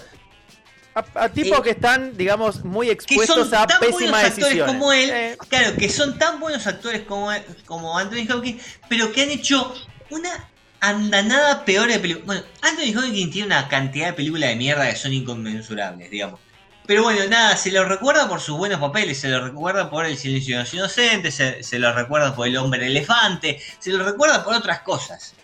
A, 0.96 1.24
a 1.24 1.28
tipos 1.28 1.58
Eh, 1.58 1.62
que 1.62 1.70
están, 1.70 2.16
digamos, 2.16 2.64
muy 2.64 2.86
que 2.86 2.94
expuestos 2.94 3.50
son 3.50 3.54
a 3.54 3.66
tan 3.66 3.78
buenos 3.78 3.98
pésimas 3.98 4.24
actores 4.24 4.36
decisiones. 4.36 4.74
como 4.74 4.92
él, 4.92 5.10
Eh, 5.10 5.36
claro, 5.48 5.76
que 5.76 5.88
son 5.90 6.18
tan 6.18 6.40
buenos 6.40 6.66
actores 6.66 7.02
como, 7.02 7.30
como 7.66 7.98
Anthony 7.98 8.26
Hopkins, 8.32 8.62
pero 8.88 9.12
que 9.12 9.22
han 9.22 9.30
hecho 9.30 9.74
una 10.08 10.48
andanada 10.80 11.66
peor 11.66 11.88
de 11.88 11.98
películas. 11.98 12.26
Bueno, 12.26 12.42
Anthony 12.62 12.98
Hopkins 12.98 13.30
tiene 13.30 13.46
una 13.46 13.68
cantidad 13.68 14.06
de 14.06 14.12
películas 14.14 14.48
de 14.48 14.56
mierda 14.56 14.88
que 14.88 14.96
son 14.96 15.12
inconmensurables, 15.12 16.10
digamos. 16.10 16.40
Pero 16.86 17.02
bueno, 17.02 17.26
nada, 17.28 17.56
se 17.56 17.72
lo 17.72 17.84
recuerda 17.84 18.28
por 18.28 18.40
sus 18.40 18.56
buenos 18.56 18.80
papeles, 18.80 19.18
se 19.20 19.28
lo 19.28 19.44
recuerda 19.44 19.90
por 19.90 20.06
El 20.06 20.16
silencio 20.16 20.56
de 20.56 20.62
los 20.62 20.72
inocentes, 20.72 21.34
se, 21.34 21.62
se 21.62 21.78
lo 21.78 21.92
recuerda 21.92 22.34
por 22.34 22.46
El 22.46 22.56
hombre 22.56 22.86
elefante, 22.86 23.60
se 23.80 23.90
lo 23.90 24.04
recuerda 24.04 24.42
por 24.44 24.54
otras 24.54 24.80
cosas. 24.80 25.34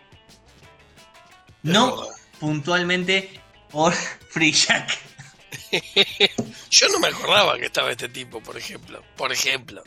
No 1.62 2.06
puntualmente 2.38 3.40
por 3.70 3.92
Free 4.30 4.52
Jack. 4.52 4.98
Yo 6.70 6.88
no 6.88 6.98
me 6.98 7.08
acordaba 7.08 7.58
que 7.58 7.66
estaba 7.66 7.90
este 7.90 8.08
tipo, 8.08 8.40
por 8.40 8.56
ejemplo. 8.56 9.02
Por 9.16 9.32
ejemplo. 9.32 9.82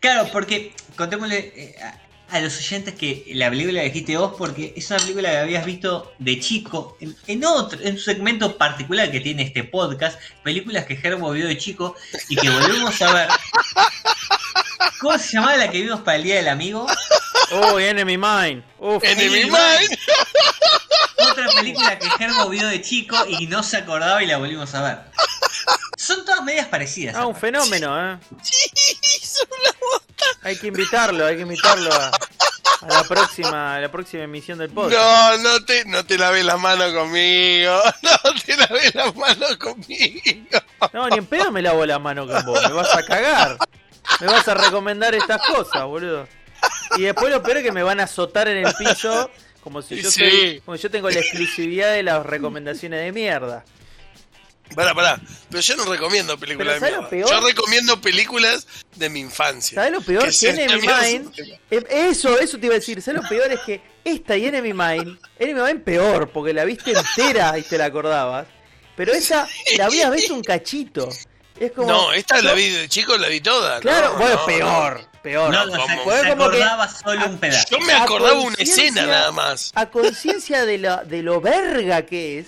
Claro, 0.00 0.28
porque 0.32 0.74
contémosle 0.96 1.52
eh, 1.56 1.76
a, 1.82 1.98
a 2.36 2.40
los 2.40 2.56
oyentes 2.58 2.94
que 2.94 3.24
la 3.34 3.50
película 3.50 3.78
la 3.78 3.84
dijiste 3.84 4.16
vos 4.16 4.34
porque 4.36 4.72
es 4.76 4.90
una 4.90 4.98
película 4.98 5.30
que 5.30 5.36
habías 5.38 5.64
visto 5.64 6.12
de 6.18 6.40
chico 6.40 6.96
en, 7.00 7.16
en 7.26 7.44
otro, 7.44 7.80
en 7.80 7.94
un 7.94 8.00
segmento 8.00 8.56
particular 8.58 9.10
que 9.10 9.20
tiene 9.20 9.42
este 9.42 9.64
podcast, 9.64 10.18
películas 10.42 10.84
que 10.86 10.96
Gerbo 10.96 11.30
vio 11.30 11.46
de 11.46 11.56
chico 11.58 11.94
y 12.28 12.36
que 12.36 12.50
volvemos 12.50 13.00
a 13.02 13.12
ver. 13.12 13.28
¿Cómo 15.00 15.18
se 15.18 15.34
llamaba 15.34 15.56
la 15.56 15.70
que 15.70 15.82
vimos 15.82 16.00
para 16.00 16.16
el 16.16 16.24
Día 16.24 16.36
del 16.36 16.48
Amigo? 16.48 16.86
Uy, 17.72 17.84
Enemy 17.84 18.16
Mine. 18.16 18.62
Uf. 18.78 19.04
Enemy 19.04 19.40
Enemy 19.40 19.44
Mine. 19.44 19.98
Otra 21.42 21.48
película 21.60 21.98
que 21.98 22.08
Gerbo 22.10 22.48
vio 22.48 22.66
de 22.68 22.80
chico 22.82 23.16
y 23.28 23.46
no 23.46 23.62
se 23.62 23.78
acordaba 23.78 24.22
y 24.22 24.26
la 24.26 24.38
volvimos 24.38 24.74
a 24.74 24.82
ver. 24.82 24.98
Son 25.96 26.24
todas 26.24 26.42
medias 26.44 26.66
parecidas. 26.66 27.14
Ah, 27.16 27.26
un 27.26 27.34
fenómeno, 27.36 28.12
¿eh? 28.12 28.18
Hizo 29.16 29.42
una- 29.50 30.00
Hay 30.42 30.56
que 30.56 30.66
invitarlo, 30.68 31.26
hay 31.26 31.36
que 31.36 31.42
invitarlo 31.42 31.92
a, 31.92 32.06
a 32.82 32.88
la 32.88 33.04
próxima 33.04 33.76
a 33.76 33.80
la 33.80 33.90
próxima 33.90 34.24
emisión 34.24 34.58
del 34.58 34.70
podcast. 34.70 35.00
No, 35.02 35.36
no 35.38 35.64
te, 35.64 35.84
no 35.86 36.04
te 36.04 36.18
laves 36.18 36.44
la 36.44 36.56
mano 36.56 36.92
conmigo. 36.92 37.80
No 38.02 38.34
te 38.44 38.56
laves 38.56 38.94
la 38.94 39.12
mano 39.12 39.46
conmigo. 39.58 40.58
No, 40.92 41.08
ni 41.08 41.18
en 41.18 41.26
pedo 41.26 41.50
me 41.50 41.62
lavo 41.62 41.84
la 41.86 41.98
mano 41.98 42.26
con 42.26 42.44
vos, 42.44 42.60
me 42.62 42.72
vas 42.72 42.94
a 42.94 43.02
cagar. 43.04 43.56
Me 44.20 44.26
vas 44.26 44.46
a 44.48 44.54
recomendar 44.54 45.14
estas 45.14 45.40
cosas, 45.46 45.84
boludo. 45.84 46.26
Y 46.96 47.02
después 47.02 47.32
lo 47.32 47.42
peor 47.42 47.58
es 47.58 47.62
que 47.62 47.72
me 47.72 47.82
van 47.82 48.00
a 48.00 48.04
azotar 48.04 48.48
en 48.48 48.66
el 48.66 48.74
piso 48.74 49.30
como 49.64 49.82
si 49.82 50.00
yo 50.00 50.10
Sí. 50.10 50.20
soy, 50.20 50.60
como 50.64 50.76
yo 50.76 50.90
tengo 50.90 51.10
la 51.10 51.18
exclusividad 51.18 51.92
de 51.92 52.02
las 52.04 52.24
recomendaciones 52.24 53.00
de 53.02 53.10
mierda. 53.10 53.64
Pará, 54.74 54.94
pará. 54.94 55.20
Pero 55.50 55.60
yo 55.60 55.76
no 55.76 55.84
recomiendo 55.84 56.38
películas 56.38 56.74
de 56.74 56.80
¿sabes 56.80 56.96
lo 56.96 57.10
mierda. 57.10 57.30
Yo 57.30 57.46
recomiendo 57.46 58.00
películas 58.00 58.66
de 58.96 59.08
mi 59.10 59.20
infancia. 59.20 59.74
¿Sabes 59.76 59.92
lo 59.92 60.00
peor? 60.00 60.28
Que, 60.38 60.48
Enemy 60.50 60.80
tema. 60.80 61.06
eh, 61.70 61.84
Eso, 61.90 62.38
eso 62.38 62.58
te 62.58 62.66
iba 62.66 62.74
a 62.74 62.78
decir. 62.78 63.00
¿Sabes 63.02 63.22
lo 63.22 63.28
peor? 63.28 63.50
Es 63.52 63.60
que 63.60 63.80
esta 64.04 64.36
y 64.36 64.46
Enemy 64.46 64.72
Mine. 64.72 65.18
Enemy 65.38 65.60
Mine 65.60 65.80
peor, 65.80 66.30
porque 66.30 66.52
la 66.52 66.64
viste 66.64 66.92
entera 66.92 67.58
y 67.58 67.62
te 67.62 67.76
la 67.78 67.86
acordabas. 67.86 68.46
Pero 68.96 69.12
esa 69.12 69.46
la 69.76 69.86
habías 69.86 70.10
visto 70.12 70.34
un 70.34 70.42
cachito. 70.42 71.08
Es 71.60 71.72
como. 71.72 71.86
No, 71.88 72.12
esta 72.12 72.40
la 72.42 72.54
vi 72.54 72.68
de 72.70 72.88
chico, 72.88 73.16
la 73.18 73.28
vi 73.28 73.40
toda. 73.40 73.80
Claro, 73.80 74.12
No, 74.12 74.18
bueno, 74.18 74.34
no, 74.36 74.46
peor. 74.46 75.08
Peor. 75.24 75.50
No, 75.50 75.64
no, 75.64 75.72
se, 75.72 75.80
se 75.80 75.96
como 75.96 76.04
que- 76.50 76.62
acordaba 76.62 76.86
solo 76.88 77.26
un 77.26 77.38
pedazo. 77.38 77.66
Yo 77.70 77.80
me 77.80 77.94
acordaba 77.94 78.38
una 78.40 78.56
escena 78.58 79.06
nada 79.06 79.32
más. 79.32 79.72
A 79.74 79.86
conciencia 79.86 80.66
de, 80.66 80.76
la- 80.76 81.02
de 81.02 81.22
lo 81.22 81.40
verga 81.40 82.02
que 82.02 82.40
es, 82.40 82.46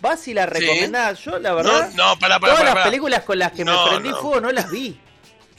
vas 0.00 0.28
y 0.28 0.34
la 0.34 0.44
recomendás. 0.44 1.18
Yo, 1.24 1.38
la 1.38 1.54
verdad, 1.54 1.90
No, 1.94 2.14
no, 2.14 2.18
todas 2.38 2.62
las 2.74 2.84
películas 2.84 3.22
con 3.24 3.38
las 3.38 3.52
que 3.52 3.64
No, 3.64 3.84
me 3.84 3.90
prendí 3.90 4.10
no. 4.10 4.16
fuego 4.20 4.40
no 4.42 4.52
las 4.52 4.70
vi. 4.70 5.00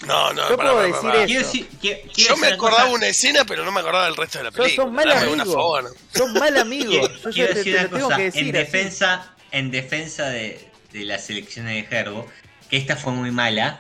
No, 0.05 0.33
no, 0.33 0.49
Yo 0.49 0.55
puedo 0.55 0.79
decir 0.81 1.09
eso. 1.09 1.25
Quiero 1.25 1.41
decir- 1.47 1.69
quiero- 1.81 1.99
quiero 2.13 2.35
Yo 2.35 2.37
me 2.37 2.47
acordaba 2.47 2.83
cosa. 2.83 2.95
una 2.95 3.07
escena, 3.07 3.43
pero 3.45 3.65
no 3.65 3.71
me 3.71 3.79
acordaba 3.79 4.05
del 4.05 4.15
resto 4.15 4.37
de 4.37 4.43
la 4.43 4.51
película. 4.51 4.83
sos 4.83 4.91
mal 4.93 5.11
amigo. 5.11 5.81
Sos 6.13 6.29
mal 6.33 6.57
amigo. 6.57 6.89
Quiero, 6.91 7.07
Yo 7.17 7.29
quiero 7.31 7.53
te, 7.55 7.63
te 7.63 7.71
decir 7.71 7.89
tengo 7.89 8.03
cosa, 8.05 8.17
que 8.17 8.23
decir. 8.25 8.41
en 8.41 8.47
así. 8.47 8.51
defensa, 8.51 9.35
en 9.51 9.71
defensa 9.71 10.29
de, 10.29 10.69
de 10.91 11.05
las 11.05 11.27
elecciones 11.31 11.73
de 11.75 11.83
Gerbo, 11.89 12.27
que 12.69 12.77
esta 12.77 12.95
fue 12.95 13.13
muy 13.13 13.31
mala. 13.31 13.79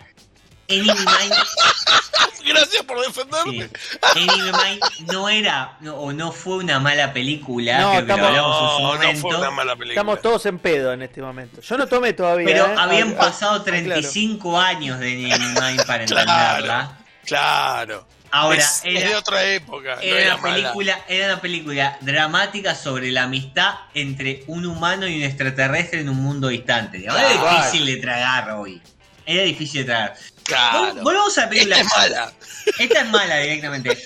Enemy 0.71 0.99
Mine, 0.99 1.35
Gracias 2.45 2.83
por 2.83 2.99
defenderme. 3.05 3.69
sí, 4.13 4.19
Enemy 4.23 4.51
Mine 4.51 4.79
no 5.13 5.29
era 5.29 5.77
no, 5.81 5.95
o 5.95 6.11
no 6.13 6.31
fue 6.31 6.57
una 6.57 6.79
mala 6.79 7.13
película, 7.13 7.79
No, 7.79 7.89
que 7.91 7.95
lo 7.97 8.01
estamos- 8.01 8.27
hablamos 8.27 8.55
en 8.55 8.57
su 8.57 8.63
No, 8.63 8.79
no 8.79 8.93
momento. 8.93 9.21
fue 9.21 9.37
una 9.37 9.51
mala 9.51 9.75
película. 9.75 9.93
Estamos 9.93 10.21
todos 10.21 10.45
en 10.47 10.59
pedo 10.59 10.91
en 10.93 11.01
este 11.03 11.21
momento. 11.21 11.61
Yo 11.61 11.77
no 11.77 11.87
tomé 11.87 12.13
todavía. 12.13 12.45
pero 12.45 12.65
¿eh? 12.67 12.75
habían 12.77 13.09
Ah, 13.11 13.15
ah, 13.15 13.19
pasado 13.19 13.51
ah, 13.59 13.63
claro. 13.63 13.77
35 13.85 14.59
años 14.59 14.99
de 14.99 15.11
Enemy 15.13 15.45
Mine 15.59 15.83
para 15.85 16.03
entenderla. 16.03 16.97
Claro. 17.25 18.07
Ahora, 18.33 18.57
es, 18.59 18.81
es 18.85 19.01
era- 19.01 19.09
de 19.09 19.15
otra 19.17 19.43
época. 19.43 19.95
no 19.97 20.01
Era 20.01 20.35
una, 20.35 20.41
mala. 20.41 20.55
película, 20.55 20.99
era 21.09 21.25
una 21.33 21.41
película 21.41 21.97
dramática 22.01 22.75
sobre 22.75 23.11
la 23.11 23.23
amistad 23.23 23.75
entre 23.93 24.43
un 24.47 24.65
humano 24.65 25.05
y 25.05 25.17
un 25.17 25.23
extraterrestre 25.23 25.99
en 25.99 26.09
un 26.09 26.15
mundo 26.17 26.47
distante. 26.47 27.03
Era 27.03 27.13
Claro. 27.13 27.57
difícil 27.57 27.85
de 27.85 27.97
tragar 27.97 28.51
hoy. 28.51 28.81
Era 29.25 29.43
difícil 29.43 29.81
de 29.81 29.85
tragar. 29.85 30.17
Claro. 30.43 30.79
Vol- 30.95 31.03
Volvamos 31.03 31.37
a 31.37 31.41
la 31.41 31.49
película. 31.49 31.77
Esta 31.79 31.87
es 32.05 32.09
mala. 32.11 32.33
Esta 32.79 33.01
es 33.01 33.09
mala 33.09 33.37
directamente. 33.39 33.97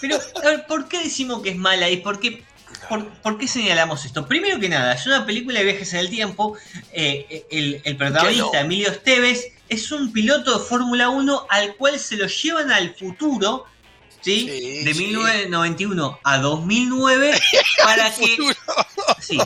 Pero, 0.00 0.18
a 0.36 0.40
ver, 0.48 0.66
¿por 0.66 0.88
qué 0.88 1.02
decimos 1.04 1.42
que 1.42 1.50
es 1.50 1.56
mala? 1.56 1.88
¿Y 1.88 1.98
por 1.98 2.18
qué, 2.20 2.44
por, 2.88 3.08
por 3.20 3.38
qué 3.38 3.46
señalamos 3.48 4.04
esto? 4.04 4.26
Primero 4.26 4.58
que 4.60 4.68
nada, 4.68 4.94
es 4.94 5.06
una 5.06 5.24
película 5.24 5.60
de 5.60 5.64
viajes 5.66 5.92
en 5.92 6.00
el 6.00 6.10
tiempo. 6.10 6.56
eh, 6.92 7.46
el, 7.50 7.80
el 7.84 7.96
protagonista, 7.96 8.58
no. 8.58 8.60
Emilio 8.60 8.90
Esteves, 8.90 9.46
es 9.68 9.90
un 9.92 10.12
piloto 10.12 10.58
de 10.58 10.64
Fórmula 10.64 11.08
1 11.08 11.46
al 11.48 11.76
cual 11.76 11.98
se 11.98 12.16
lo 12.16 12.26
llevan 12.26 12.70
al 12.70 12.94
futuro. 12.94 13.66
¿Sí? 14.20 14.48
Sí, 14.48 14.84
de 14.84 14.94
sí. 14.94 15.06
1991 15.06 16.20
a 16.24 16.38
2009 16.38 17.40
para 17.84 18.10
que. 18.14 18.36
Sí. 19.20 19.38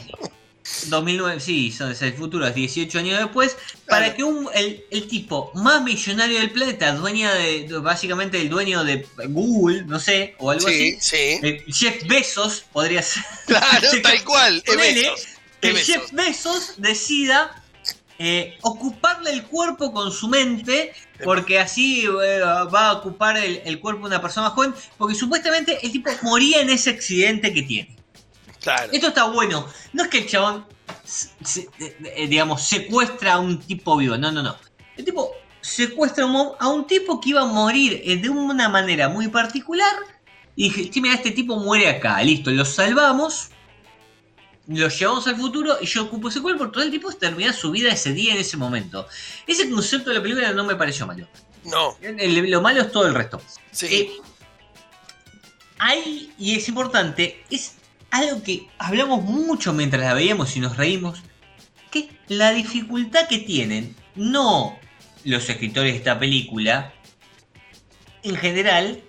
2009, 0.87 1.41
sí, 1.41 1.73
son- 1.73 1.95
el 1.99 2.13
futuro, 2.15 2.47
es 2.47 2.55
18 2.55 2.99
años 2.99 3.19
después, 3.19 3.57
para 3.87 4.13
Claro. 4.13 4.17
que 4.17 4.25
un, 4.25 4.49
el, 4.55 4.85
el 4.91 5.09
tipo 5.09 5.51
más 5.55 5.83
millonario 5.83 6.39
del 6.41 6.51
planeta, 6.51 6.93
dueña 6.95 7.35
de, 7.35 7.69
de- 7.69 7.79
básicamente 7.79 8.41
el 8.41 8.49
dueño 8.49 8.85
de 8.85 9.07
Google, 9.29 9.85
no 9.87 9.99
sé, 10.01 10.35
o 10.39 10.51
algo 10.51 10.69
Sí, 10.69 10.97
así, 10.99 11.11
sí. 11.11 11.17
eh, 11.47 11.65
Jeff 11.69 12.05
Bezos 12.07 12.65
podría 12.73 13.03
ser. 13.03 13.23
Claro, 13.47 13.89
tal 14.03 14.25
cual. 14.25 14.63
Besos. 14.67 15.27
que 15.61 15.69
Es 15.69 15.75
Besos. 15.75 15.87
Jeff 15.87 16.13
Bezos 16.13 16.75
decida 16.77 17.63
eh, 18.21 18.59
ocuparle 18.63 19.31
el 19.31 19.45
cuerpo 19.45 19.93
con 19.93 20.11
su 20.13 20.29
mente, 20.29 20.93
porque 21.25 21.59
así 21.61 22.05
eh, 22.05 22.41
va 22.41 22.89
a 22.89 22.93
ocupar 22.95 23.37
el, 23.37 23.61
el 23.65 23.79
cuerpo 23.81 24.03
de 24.03 24.15
una 24.15 24.21
persona 24.23 24.51
joven, 24.51 24.75
porque 24.97 25.15
supuestamente 25.15 25.79
el 25.85 25.93
tipo 25.93 26.11
moría 26.23 26.61
en 26.61 26.71
ese 26.71 26.91
accidente 26.91 27.53
que 27.55 27.63
tiene. 27.63 27.97
Claro. 28.63 28.91
Esto 28.93 29.09
está 29.09 29.25
bueno. 29.25 29.67
No 29.93 30.03
es 30.05 30.09
que 30.09 30.19
el 30.19 30.27
chabón, 30.27 30.67
se- 31.05 31.69
eh, 31.79 32.27
digamos, 32.29 32.63
secuestra 32.63 33.35
a 33.35 33.39
un 33.39 33.61
tipo 33.61 33.97
vivo. 33.97 34.17
No, 34.17 34.31
no, 34.33 34.43
no. 34.43 34.57
El 34.97 35.05
tipo 35.05 35.33
secuestra 35.61 36.25
a 36.25 36.69
un, 36.69 36.87
tipo 36.87 37.21
que 37.21 37.31
iba 37.31 37.43
a 37.43 37.47
morir 37.47 38.01
eh, 38.05 38.17
de 38.17 38.29
una 38.29 38.69
manera 38.69 39.09
muy 39.09 39.29
particular. 39.29 39.93
Y 40.57 40.65
dije, 40.71 40.91
sí, 40.93 41.01
mira, 41.01 41.15
este 41.15 41.31
tipo 41.31 41.57
muere 41.57 41.89
acá. 41.89 42.21
Listo, 42.23 42.51
lo 42.51 42.65
salvamos. 42.65 43.51
Lo 44.67 44.89
llevamos 44.89 45.27
al 45.27 45.37
futuro 45.37 45.79
y 45.81 45.87
yo 45.87 46.05
ocupo 46.05 46.29
ese 46.29 46.43
cuerpo. 46.43 46.71
Todo 46.71 46.83
el 46.85 46.91
tipo 46.91 47.11
termina 47.13 47.53
su 47.53 47.71
vida 47.71 47.91
ese 47.91 48.13
día, 48.13 48.35
en 48.35 48.41
ese 48.41 48.57
momento. 48.57 49.07
Ese 49.47 49.71
concepto 49.71 50.11
de 50.11 50.17
la 50.17 50.23
película 50.23 50.53
no 50.53 50.65
me 50.65 50.75
pareció 50.77 51.07
malo. 51.07 51.27
No, 51.65 51.97
Lo 52.03 52.61
malo 52.61 52.83
es 52.83 52.93
todo 52.93 53.07
el 53.07 53.15
resto. 53.15 53.41
sí. 53.71 53.87
Eh, 53.91 54.11
ahí, 55.79 56.33
y 56.39 56.57
es 56.57 56.69
importante, 56.69 57.45
es 57.51 57.75
algo 58.11 58.43
que 58.43 58.69
hablamos 58.79 59.23
mucho 59.25 59.73
mientras 59.73 60.03
la 60.03 60.15
veíamos 60.15 60.57
y 60.57 60.61
nos 60.61 60.77
reímos, 60.77 61.23
que 61.91 62.09
la 62.29 62.53
dificultad 62.53 63.29
que 63.29 63.39
tienen, 63.39 63.95
no 64.15 64.79
los 65.25 65.49
escritores 65.49 65.93
de 65.93 65.99
esta 65.99 66.19
película, 66.19 66.93
en 68.23 68.37
general, 68.37 69.03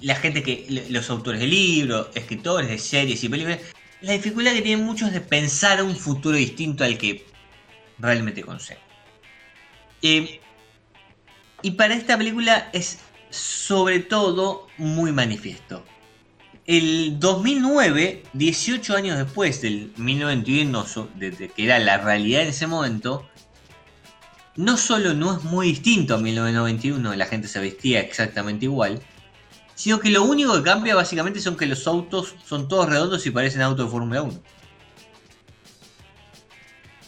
la 0.00 0.16
gente 0.16 0.42
que, 0.42 0.86
los 0.90 1.10
autores 1.10 1.40
de 1.40 1.46
libros, 1.46 2.08
escritores 2.14 2.68
de 2.68 2.78
series 2.78 3.22
y 3.22 3.28
películas, 3.28 3.60
la 4.00 4.12
dificultad 4.12 4.52
que 4.52 4.62
tienen 4.62 4.84
muchos 4.84 5.12
de 5.12 5.20
pensar 5.20 5.82
un 5.82 5.96
futuro 5.96 6.36
distinto 6.36 6.84
al 6.84 6.98
que 6.98 7.24
realmente 7.98 8.42
conocemos. 8.42 8.82
Eh, 10.02 10.40
y 11.62 11.70
para 11.72 11.94
esta 11.94 12.18
película 12.18 12.68
es 12.72 12.98
sobre 13.30 14.00
todo 14.00 14.66
muy 14.76 15.12
manifiesto. 15.12 15.84
El 16.66 17.18
2009, 17.18 18.22
18 18.34 18.94
años 18.96 19.18
después 19.18 19.60
del 19.62 19.92
1991, 19.96 20.86
so- 20.86 21.08
de, 21.16 21.30
de 21.32 21.48
que 21.48 21.64
era 21.64 21.78
la 21.80 21.98
realidad 21.98 22.42
en 22.42 22.48
ese 22.48 22.66
momento, 22.68 23.28
no 24.54 24.76
solo 24.76 25.12
no 25.14 25.36
es 25.36 25.42
muy 25.44 25.68
distinto 25.68 26.14
a 26.14 26.18
1991, 26.18 27.14
la 27.16 27.26
gente 27.26 27.48
se 27.48 27.58
vestía 27.58 28.00
exactamente 28.00 28.66
igual, 28.66 29.00
sino 29.74 29.98
que 29.98 30.10
lo 30.10 30.22
único 30.22 30.54
que 30.54 30.62
cambia 30.62 30.94
básicamente 30.94 31.40
son 31.40 31.56
que 31.56 31.66
los 31.66 31.84
autos 31.88 32.36
son 32.46 32.68
todos 32.68 32.88
redondos 32.88 33.26
y 33.26 33.30
parecen 33.30 33.62
autos 33.62 33.86
de 33.86 33.90
Fórmula 33.90 34.22
1. 34.22 34.40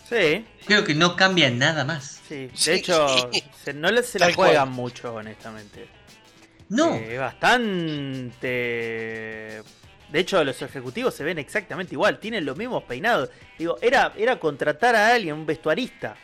Sí, 0.09 0.45
Creo 0.67 0.85
que 0.85 0.95
no 0.95 1.15
cambia 1.17 1.51
nada 1.51 1.85
más. 1.85 2.21
sí. 2.29 2.47
De 2.47 2.51
Sí. 2.55 2.71
hecho, 2.73 3.07
se- 3.65 3.73
no 3.75 3.89
se 4.03 4.19
la 4.19 4.33
juegan 4.35 4.67
cual. 4.69 4.71
mucho, 4.71 5.15
honestamente. 5.15 5.89
No, 6.69 6.95
Eh, 6.95 7.19
bastante. 7.19 8.47
De 10.11 10.21
hecho, 10.21 10.43
los 10.45 10.61
ejecutivos 10.63 11.15
se 11.15 11.25
ven 11.25 11.39
exactamente 11.39 11.95
igual, 11.95 12.19
tienen 12.21 12.45
los 12.45 12.57
mismos 12.57 12.85
peinados. 12.85 13.31
Digo, 13.59 13.79
era, 13.81 14.13
era 14.17 14.39
contratar 14.39 14.95
a 14.95 15.13
alguien, 15.13 15.35
un 15.35 15.45
vestuarista, 15.45 16.15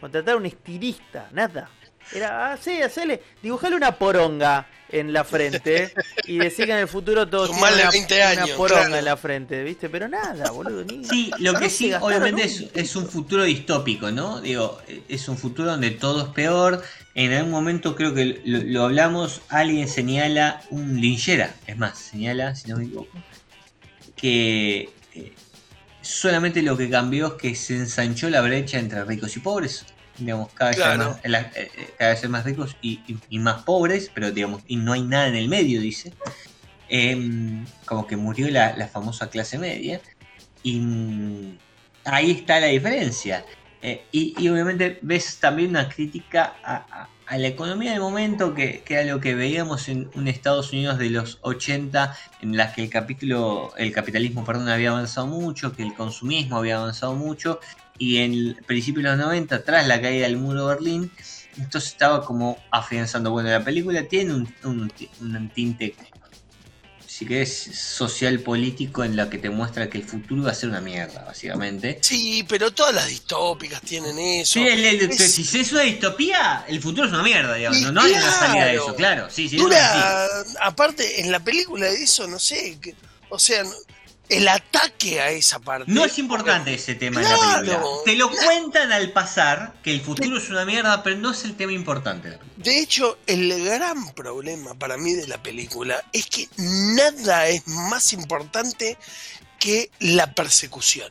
contratar 0.00 0.34
a 0.34 0.36
un 0.36 0.46
estilista, 0.46 1.28
nada. 1.32 1.68
Era, 2.12 2.52
ah, 2.52 2.56
sí, 2.56 2.80
hacele, 2.80 3.20
dibujale 3.42 3.74
una 3.74 3.98
poronga 3.98 4.68
en 4.88 5.12
la 5.12 5.24
frente 5.24 5.92
y 6.26 6.38
decir 6.38 6.66
que 6.66 6.72
en 6.72 6.78
el 6.78 6.88
futuro 6.88 7.28
todos 7.28 7.48
Con 7.48 7.58
tienen 7.58 7.74
más 7.74 7.76
de 7.76 7.82
una, 7.82 7.90
20 7.90 8.14
una 8.14 8.28
años, 8.28 8.50
poronga 8.50 8.82
claro. 8.82 8.96
en 8.96 9.04
la 9.04 9.16
frente, 9.16 9.64
¿viste? 9.64 9.88
Pero 9.88 10.06
nada, 10.06 10.50
boludo. 10.52 10.84
Ni, 10.84 11.04
Sí, 11.04 11.32
lo 11.40 11.54
que 11.54 11.68
sí, 11.68 11.92
obviamente, 11.94 12.44
es 12.72 12.94
un 12.96 13.08
futuro 13.08 13.42
distópico, 13.42 14.12
¿no? 14.12 14.40
Digo, 14.40 14.80
es 15.08 15.28
un 15.28 15.36
futuro 15.36 15.72
donde 15.72 15.90
todo 15.90 16.26
es 16.26 16.28
peor. 16.28 16.80
En 17.16 17.32
algún 17.32 17.50
momento 17.50 17.96
creo 17.96 18.12
que 18.14 18.40
lo, 18.44 18.58
lo 18.62 18.84
hablamos, 18.84 19.40
alguien 19.48 19.88
señala 19.88 20.62
un 20.70 21.00
linchera, 21.00 21.54
es 21.66 21.76
más, 21.78 21.98
señala, 21.98 22.54
si 22.54 22.68
no 22.68 22.76
me 22.76 22.84
equivoco, 22.84 23.08
que 24.16 24.90
eh, 25.14 25.32
solamente 26.02 26.60
lo 26.62 26.76
que 26.76 26.90
cambió 26.90 27.28
es 27.28 27.32
que 27.34 27.54
se 27.54 27.74
ensanchó 27.76 28.28
la 28.28 28.42
brecha 28.42 28.78
entre 28.78 29.02
ricos 29.04 29.34
y 29.36 29.40
pobres. 29.40 29.86
Digamos, 30.18 30.50
cada 30.52 30.70
vez, 30.70 30.78
más, 30.98 31.20
eh, 31.24 31.70
eh, 31.76 31.90
cada 31.98 32.10
vez 32.12 32.28
más 32.28 32.44
ricos 32.44 32.76
y, 32.82 33.00
y- 33.06 33.18
y 33.30 33.38
más 33.38 33.62
pobres, 33.64 34.10
pero 34.14 34.30
digamos, 34.30 34.62
y 34.66 34.76
no 34.76 34.92
hay 34.92 35.02
nada 35.02 35.28
en 35.28 35.36
el 35.36 35.48
medio, 35.48 35.80
dice. 35.80 36.12
Em, 36.88 37.64
como 37.86 38.06
que 38.06 38.16
murió 38.16 38.50
la, 38.50 38.76
la 38.76 38.88
famosa 38.88 39.28
clase 39.30 39.58
media. 39.58 40.00
Y 40.62 40.80
mm, 40.80 41.58
ahí 42.04 42.30
está 42.30 42.60
la 42.60 42.66
diferencia. 42.68 43.44
Eh, 43.82 44.04
y, 44.12 44.34
y 44.38 44.48
obviamente 44.48 44.98
ves 45.02 45.38
también 45.38 45.70
una 45.70 45.88
crítica 45.88 46.54
a, 46.64 47.08
la 47.36 47.48
economía 47.48 47.90
del 47.90 48.00
momento, 48.00 48.54
que, 48.54 48.82
que 48.82 48.94
era 48.94 49.12
lo 49.12 49.20
que 49.20 49.34
veíamos 49.34 49.88
en 49.88 50.08
un 50.14 50.28
Estados 50.28 50.72
Unidos 50.72 50.96
de 50.98 51.10
los 51.10 51.38
80, 51.42 52.16
en 52.40 52.56
las 52.56 52.74
que 52.74 52.84
el 52.84 52.90
capítulo, 52.90 53.72
el 53.76 53.90
capitalismo 53.92 54.44
perdón, 54.44 54.68
había 54.68 54.90
avanzado 54.90 55.26
mucho, 55.26 55.72
que 55.72 55.82
el 55.82 55.92
consumismo 55.94 56.56
había 56.56 56.76
avanzado 56.76 57.14
mucho, 57.14 57.58
y 57.98 58.18
en 58.18 58.32
el 58.32 58.56
principio 58.64 59.02
de 59.02 59.08
los 59.08 59.18
90, 59.18 59.64
tras 59.64 59.88
la 59.88 60.00
caída 60.00 60.26
del 60.26 60.36
muro 60.36 60.68
de 60.68 60.74
Berlín, 60.74 61.10
esto 61.60 61.80
se 61.80 61.88
estaba 61.88 62.24
como 62.24 62.58
afianzando. 62.70 63.32
Bueno, 63.32 63.48
la 63.48 63.64
película 63.64 64.04
tiene 64.04 64.34
un, 64.34 64.48
un 64.62 65.48
tinte 65.52 65.96
si 67.18 67.24
querés, 67.24 67.70
social 67.72 68.40
político 68.40 69.02
en 69.02 69.16
la 69.16 69.30
que 69.30 69.38
te 69.38 69.48
muestra 69.48 69.88
que 69.88 69.96
el 69.96 70.04
futuro 70.04 70.42
va 70.42 70.50
a 70.50 70.54
ser 70.54 70.68
una 70.68 70.82
mierda, 70.82 71.24
básicamente. 71.24 71.98
Sí, 72.02 72.44
pero 72.46 72.70
todas 72.72 72.94
las 72.94 73.08
distópicas 73.08 73.80
tienen 73.80 74.18
eso. 74.18 74.54
Sí, 74.54 74.68
el- 74.68 74.84
el- 74.84 75.10
Es- 75.10 75.32
si 75.32 75.58
es 75.60 75.72
una 75.72 75.80
distopía, 75.82 76.66
el 76.68 76.82
futuro 76.82 77.06
es 77.06 77.12
una 77.14 77.22
mierda, 77.22 77.54
digamos. 77.54 77.80
No, 77.80 77.92
no 77.92 78.02
hay 78.02 78.12
una 78.12 78.30
salida 78.30 78.64
de 78.66 78.74
eso, 78.74 78.94
claro. 78.94 79.28
Sí, 79.30 79.48
sí, 79.48 79.56
aparte, 80.60 81.20
en 81.20 81.32
la 81.32 81.40
película 81.40 81.86
de 81.86 82.02
eso, 82.02 82.26
no 82.26 82.38
sé, 82.38 82.78
que- 82.80 82.94
o 83.28 83.38
sea, 83.38 83.62
el 84.28 84.48
ataque 84.48 85.20
a 85.20 85.30
esa 85.30 85.60
parte. 85.60 85.90
No 85.90 86.04
es 86.04 86.18
importante 86.18 86.74
ese 86.74 86.96
tema 86.96 87.22
en 87.22 87.28
la 87.28 87.60
película. 87.60 87.80
Te 88.04 88.16
lo 88.16 88.28
cuentan 88.30 88.90
al 88.92 89.12
pasar, 89.12 89.74
que 89.82 89.92
el 89.92 90.00
futuro 90.00 90.36
es 90.38 90.48
una 90.50 90.64
mierda, 90.64 91.02
pero 91.02 91.16
no 91.16 91.30
es 91.30 91.44
el 91.44 91.54
tema 91.54 91.72
importante 91.72 92.28
de 92.28 92.34
la 92.34 92.40
película. 92.40 92.55
De 92.56 92.78
hecho, 92.80 93.18
el 93.26 93.64
gran 93.64 94.12
problema 94.14 94.74
para 94.74 94.96
mí 94.96 95.12
de 95.12 95.26
la 95.28 95.42
película 95.42 96.02
es 96.12 96.26
que 96.26 96.48
nada 96.56 97.48
es 97.48 97.66
más 97.66 98.12
importante 98.12 98.96
que 99.58 99.90
la 100.00 100.32
persecución. 100.34 101.10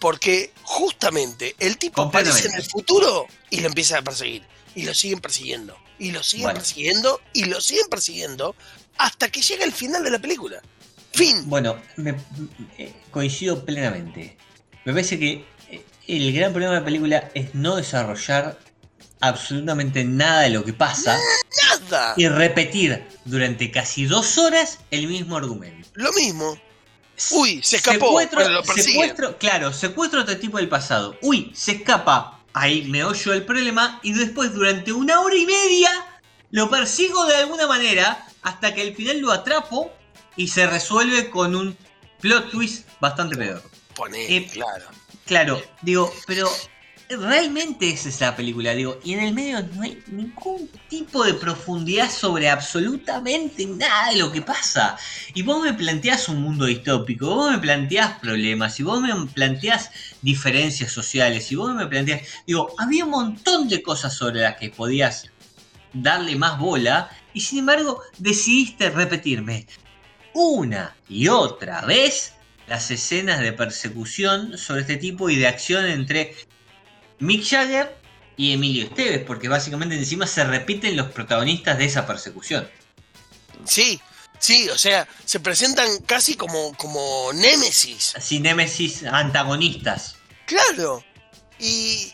Porque 0.00 0.52
justamente 0.62 1.54
el 1.58 1.76
tipo 1.78 2.02
aparece 2.02 2.48
en 2.48 2.54
el 2.54 2.62
futuro 2.64 3.26
y 3.50 3.60
lo 3.60 3.68
empiezan 3.68 3.98
a 3.98 4.02
perseguir. 4.02 4.42
Y 4.74 4.82
lo 4.82 4.94
siguen 4.94 5.20
persiguiendo. 5.20 5.76
Y 5.98 6.10
lo 6.10 6.22
siguen 6.22 6.44
Bueno. 6.44 6.58
persiguiendo. 6.58 7.20
Y 7.32 7.44
lo 7.44 7.60
siguen 7.60 7.86
persiguiendo. 7.88 8.54
Hasta 8.98 9.28
que 9.30 9.40
llega 9.40 9.64
el 9.64 9.72
final 9.72 10.02
de 10.02 10.10
la 10.10 10.18
película. 10.18 10.60
Fin. 11.12 11.48
Bueno, 11.48 11.80
me- 11.96 12.16
eh, 12.78 12.92
coincido 13.10 13.64
plenamente. 13.64 14.36
Me 14.84 14.92
parece 14.92 15.18
que 15.18 15.44
eh, 15.70 15.84
el 16.08 16.32
gran 16.32 16.52
problema 16.52 16.74
de 16.74 16.80
la 16.80 16.84
película 16.84 17.30
es 17.34 17.54
no 17.54 17.76
desarrollar 17.76 18.58
absolutamente 19.28 20.04
nada 20.04 20.42
de 20.42 20.50
lo 20.50 20.64
que 20.64 20.72
pasa 20.72 21.18
Nada. 21.80 22.14
y 22.16 22.28
repetir 22.28 23.06
durante 23.24 23.70
casi 23.70 24.04
dos 24.06 24.38
horas 24.38 24.78
el 24.90 25.06
mismo 25.06 25.36
argumento. 25.36 25.88
Lo 25.94 26.12
mismo. 26.12 26.58
Uy, 27.30 27.60
se 27.62 27.76
escapó. 27.76 28.06
Secuestro, 28.06 28.40
Bueno, 28.40 28.54
lo 28.54 28.62
secuestro- 28.64 29.38
claro, 29.38 29.72
secuestro 29.72 30.20
a 30.20 30.22
otro 30.24 30.36
tipo 30.38 30.58
del 30.58 30.68
pasado. 30.68 31.16
Uy, 31.22 31.52
se 31.54 31.72
escapa. 31.72 32.40
Ahí 32.52 32.84
me 32.84 33.02
oyo 33.04 33.32
el 33.32 33.44
problema 33.44 33.98
y 34.02 34.12
después 34.12 34.52
durante 34.52 34.92
una 34.92 35.20
hora 35.20 35.34
y 35.36 35.44
media 35.46 35.90
lo 36.50 36.70
persigo 36.70 37.24
de 37.26 37.36
alguna 37.36 37.66
manera 37.66 38.24
hasta 38.42 38.74
que 38.74 38.82
al 38.82 38.94
final 38.94 39.18
lo 39.20 39.32
atrapo 39.32 39.92
y 40.36 40.48
se 40.48 40.66
resuelve 40.66 41.30
con 41.30 41.54
un 41.56 41.76
plot 42.20 42.50
twist 42.50 42.86
bastante 43.00 43.36
peor. 43.36 43.62
Poné, 43.94 44.36
Eh, 44.36 44.46
claro. 44.52 44.86
Claro, 45.26 45.62
digo, 45.82 46.12
pero 46.26 46.48
realmente 47.08 47.90
esa 47.90 48.08
es 48.08 48.20
la 48.20 48.34
película, 48.34 48.74
digo, 48.74 48.98
y 49.04 49.12
en 49.12 49.20
el 49.20 49.34
medio 49.34 49.62
no 49.74 49.82
hay 49.82 50.02
ningún 50.08 50.68
tipo 50.88 51.24
de 51.24 51.34
profundidad 51.34 52.10
sobre 52.10 52.48
absolutamente 52.48 53.66
nada 53.66 54.10
de 54.10 54.18
lo 54.18 54.32
que 54.32 54.42
pasa. 54.42 54.96
Y 55.34 55.42
vos 55.42 55.62
me 55.62 55.74
planteás 55.74 56.28
un 56.28 56.42
mundo 56.42 56.64
distópico, 56.66 57.26
vos 57.26 57.52
me 57.52 57.58
planteás 57.58 58.18
problemas, 58.20 58.78
y 58.80 58.82
vos 58.82 59.00
me 59.00 59.12
planteás 59.26 59.90
diferencias 60.22 60.92
sociales, 60.92 61.50
y 61.52 61.56
vos 61.56 61.74
me 61.74 61.86
planteás, 61.86 62.22
digo, 62.46 62.74
había 62.78 63.04
un 63.04 63.10
montón 63.10 63.68
de 63.68 63.82
cosas 63.82 64.14
sobre 64.14 64.40
las 64.40 64.56
que 64.56 64.70
podías 64.70 65.30
darle 65.92 66.36
más 66.36 66.58
bola, 66.58 67.10
y 67.32 67.40
sin 67.40 67.60
embargo 67.60 68.02
decidiste 68.18 68.90
repetirme 68.90 69.66
una 70.32 70.96
y 71.08 71.28
otra 71.28 71.82
vez 71.82 72.32
las 72.66 72.90
escenas 72.90 73.40
de 73.40 73.52
persecución 73.52 74.56
sobre 74.58 74.80
este 74.80 74.96
tipo 74.96 75.30
y 75.30 75.36
de 75.36 75.46
acción 75.46 75.86
entre 75.86 76.34
Mick 77.18 77.44
Jagger 77.44 77.96
y 78.36 78.52
Emilio 78.52 78.84
Esteves, 78.84 79.24
porque 79.24 79.48
básicamente 79.48 79.94
encima 79.96 80.26
se 80.26 80.44
repiten 80.44 80.96
los 80.96 81.10
protagonistas 81.12 81.78
de 81.78 81.84
esa 81.84 82.06
persecución. 82.06 82.68
Sí, 83.64 84.00
sí, 84.38 84.68
o 84.70 84.76
sea, 84.78 85.06
se 85.24 85.40
presentan 85.40 85.88
casi 86.06 86.34
como, 86.34 86.74
como 86.74 87.32
némesis. 87.32 88.14
Así 88.16 88.40
némesis 88.40 89.04
antagonistas. 89.04 90.16
Claro. 90.46 91.04
Y 91.58 92.12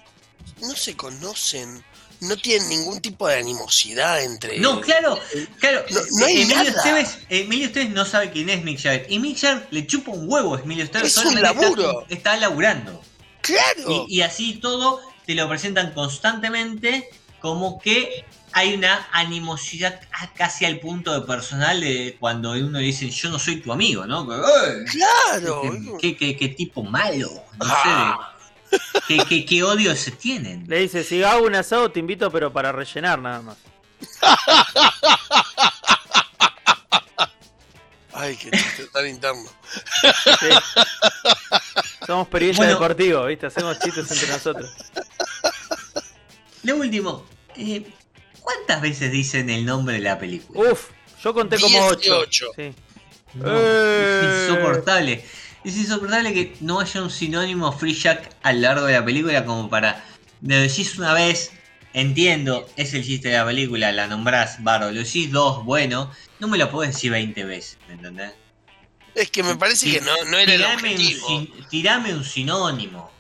no 0.62 0.74
se 0.76 0.94
conocen. 0.96 1.82
No 2.20 2.36
tienen 2.36 2.68
ningún 2.68 3.00
tipo 3.00 3.26
de 3.28 3.36
animosidad 3.38 4.22
entre 4.22 4.58
No, 4.58 4.82
claro, 4.82 5.18
claro. 5.58 5.86
No- 5.88 6.00
no 6.18 6.26
hay 6.26 6.42
Emilio, 6.42 6.56
nada. 6.56 6.68
Esteves, 6.68 7.18
Emilio 7.30 7.66
Esteves 7.68 7.90
no 7.92 8.04
sabe 8.04 8.30
quién 8.30 8.50
es 8.50 8.62
Mick 8.62 8.78
Jagger. 8.78 9.06
Y 9.08 9.18
Mick 9.18 9.38
Jagger 9.38 9.66
le 9.70 9.86
chupa 9.86 10.10
un 10.10 10.30
huevo 10.30 10.54
a 10.54 10.60
Emilio 10.60 10.84
Esteves. 10.84 11.12
Es 11.12 11.16
un 11.16 11.22
solamente 11.32 11.48
está- 11.50 11.62
laburo. 11.62 12.06
Está, 12.10 12.36
laburando. 12.36 13.02
Claro. 13.42 14.07
Y, 14.09 14.16
y 14.18 14.22
así 14.22 14.55
todo 14.57 15.00
te 15.26 15.35
lo 15.35 15.48
presentan 15.48 15.92
constantemente 15.92 17.09
como 17.40 17.79
que 17.81 18.24
hay 18.53 18.74
una 18.74 19.07
animosidad 19.12 20.00
casi 20.35 20.64
al 20.64 20.81
punto 20.81 21.12
de 21.18 21.26
personal 21.26 21.81
de 21.81 22.16
cuando 22.18 22.50
uno 22.53 22.79
le 22.81 22.85
dice 22.87 23.09
yo 23.11 23.31
no 23.31 23.38
soy 23.38 23.61
tu 23.61 23.72
amigo, 23.72 24.07
¿no? 24.07 24.29
Que, 24.29 24.35
"Ey, 24.35 24.85
claro. 24.87 25.62
qué, 26.00 26.16
qué- 26.16 26.37
qué 26.37 26.48
tipo 26.48 26.83
malo, 26.83 27.31
no 27.59 27.66
Ah. 27.68 28.35
sé, 28.70 28.79
qué, 29.09 29.18
qué- 29.29 29.44
qué 29.46 29.62
odio 29.62 29.94
se 29.96 30.11
tienen. 30.11 30.64
Le 30.68 30.81
dice, 30.81 31.05
si 31.05 31.22
hago 31.22 31.46
un 31.46 31.55
asado 31.55 31.90
te 31.92 32.00
invito, 32.00 32.31
pero 32.31 32.53
para 32.53 32.72
rellenar 32.72 33.20
nada 33.20 33.40
más. 33.42 33.57
Ay, 38.12 38.37
qué 38.37 38.50
chiste 38.50 38.87
tan 38.92 39.07
interno. 39.07 39.48
Sí. 40.03 40.48
Somos 42.11 42.27
periodistas 42.27 42.66
Bueno. 42.66 42.81
deportivos, 42.81 43.29
¿viste? 43.29 43.46
Hacemos 43.46 43.79
chistes 43.79 44.11
entre 44.11 44.29
nosotros. 44.31 44.68
Lo 46.64 46.75
último, 46.77 47.25
eh, 47.57 47.87
¿cuántas 48.40 48.81
veces 48.83 49.12
dicen 49.12 49.49
el 49.49 49.64
nombre 49.64 49.94
de 49.94 50.01
la 50.01 50.18
película? 50.18 50.73
Uf, 50.73 50.88
yo 51.23 51.33
conté 51.33 51.57
como 51.61 51.79
8. 51.87 52.01
18. 52.01 52.46
Sí. 52.57 52.73
No, 53.35 53.44
Eh. 53.49 54.23
Es 54.25 54.49
insoportable. 54.51 55.25
Es 55.62 55.77
insoportable 55.77 56.35
que 56.35 56.57
no 56.62 56.81
haya 56.81 57.01
un 57.01 57.11
sinónimo 57.11 57.70
Free 57.70 57.94
Jack 57.94 58.29
a 58.42 58.53
lo 58.55 58.61
largo 58.62 58.87
de 58.87 58.94
la 58.94 59.05
película 59.05 59.44
como 59.44 59.70
para. 59.70 60.05
Lo 60.42 60.57
decís 60.57 60.99
una 60.99 61.14
vez, 61.14 61.53
entiendo, 61.92 62.68
es 62.77 62.92
el 62.92 63.05
chiste 63.05 63.29
de 63.29 63.37
la 63.37 63.46
película, 63.46 63.92
la 63.92 64.09
nombrás, 64.09 64.64
barro, 64.64 64.90
lo 64.90 64.99
decís 64.99 65.31
dos, 65.31 65.64
bueno, 65.64 66.11
no 66.40 66.49
me 66.49 66.59
lo 66.59 66.73
podés 66.73 66.92
decir 66.94 67.12
20 67.12 67.44
veces, 67.44 67.79
¿me 67.87 67.94
entendés? 67.94 68.33
Es 69.14 69.31
que 69.31 69.42
me 69.42 69.57
parece 69.57 69.90
que 69.90 70.01
no, 70.01 70.25
no 70.27 70.38
era 70.38 70.55
el 70.55 70.62
un, 70.64 70.73
objetivo. 70.73 71.29
sin- 71.29 71.68
tirame 71.68 72.14
un 72.14 72.25
sinónimo. 72.25 73.11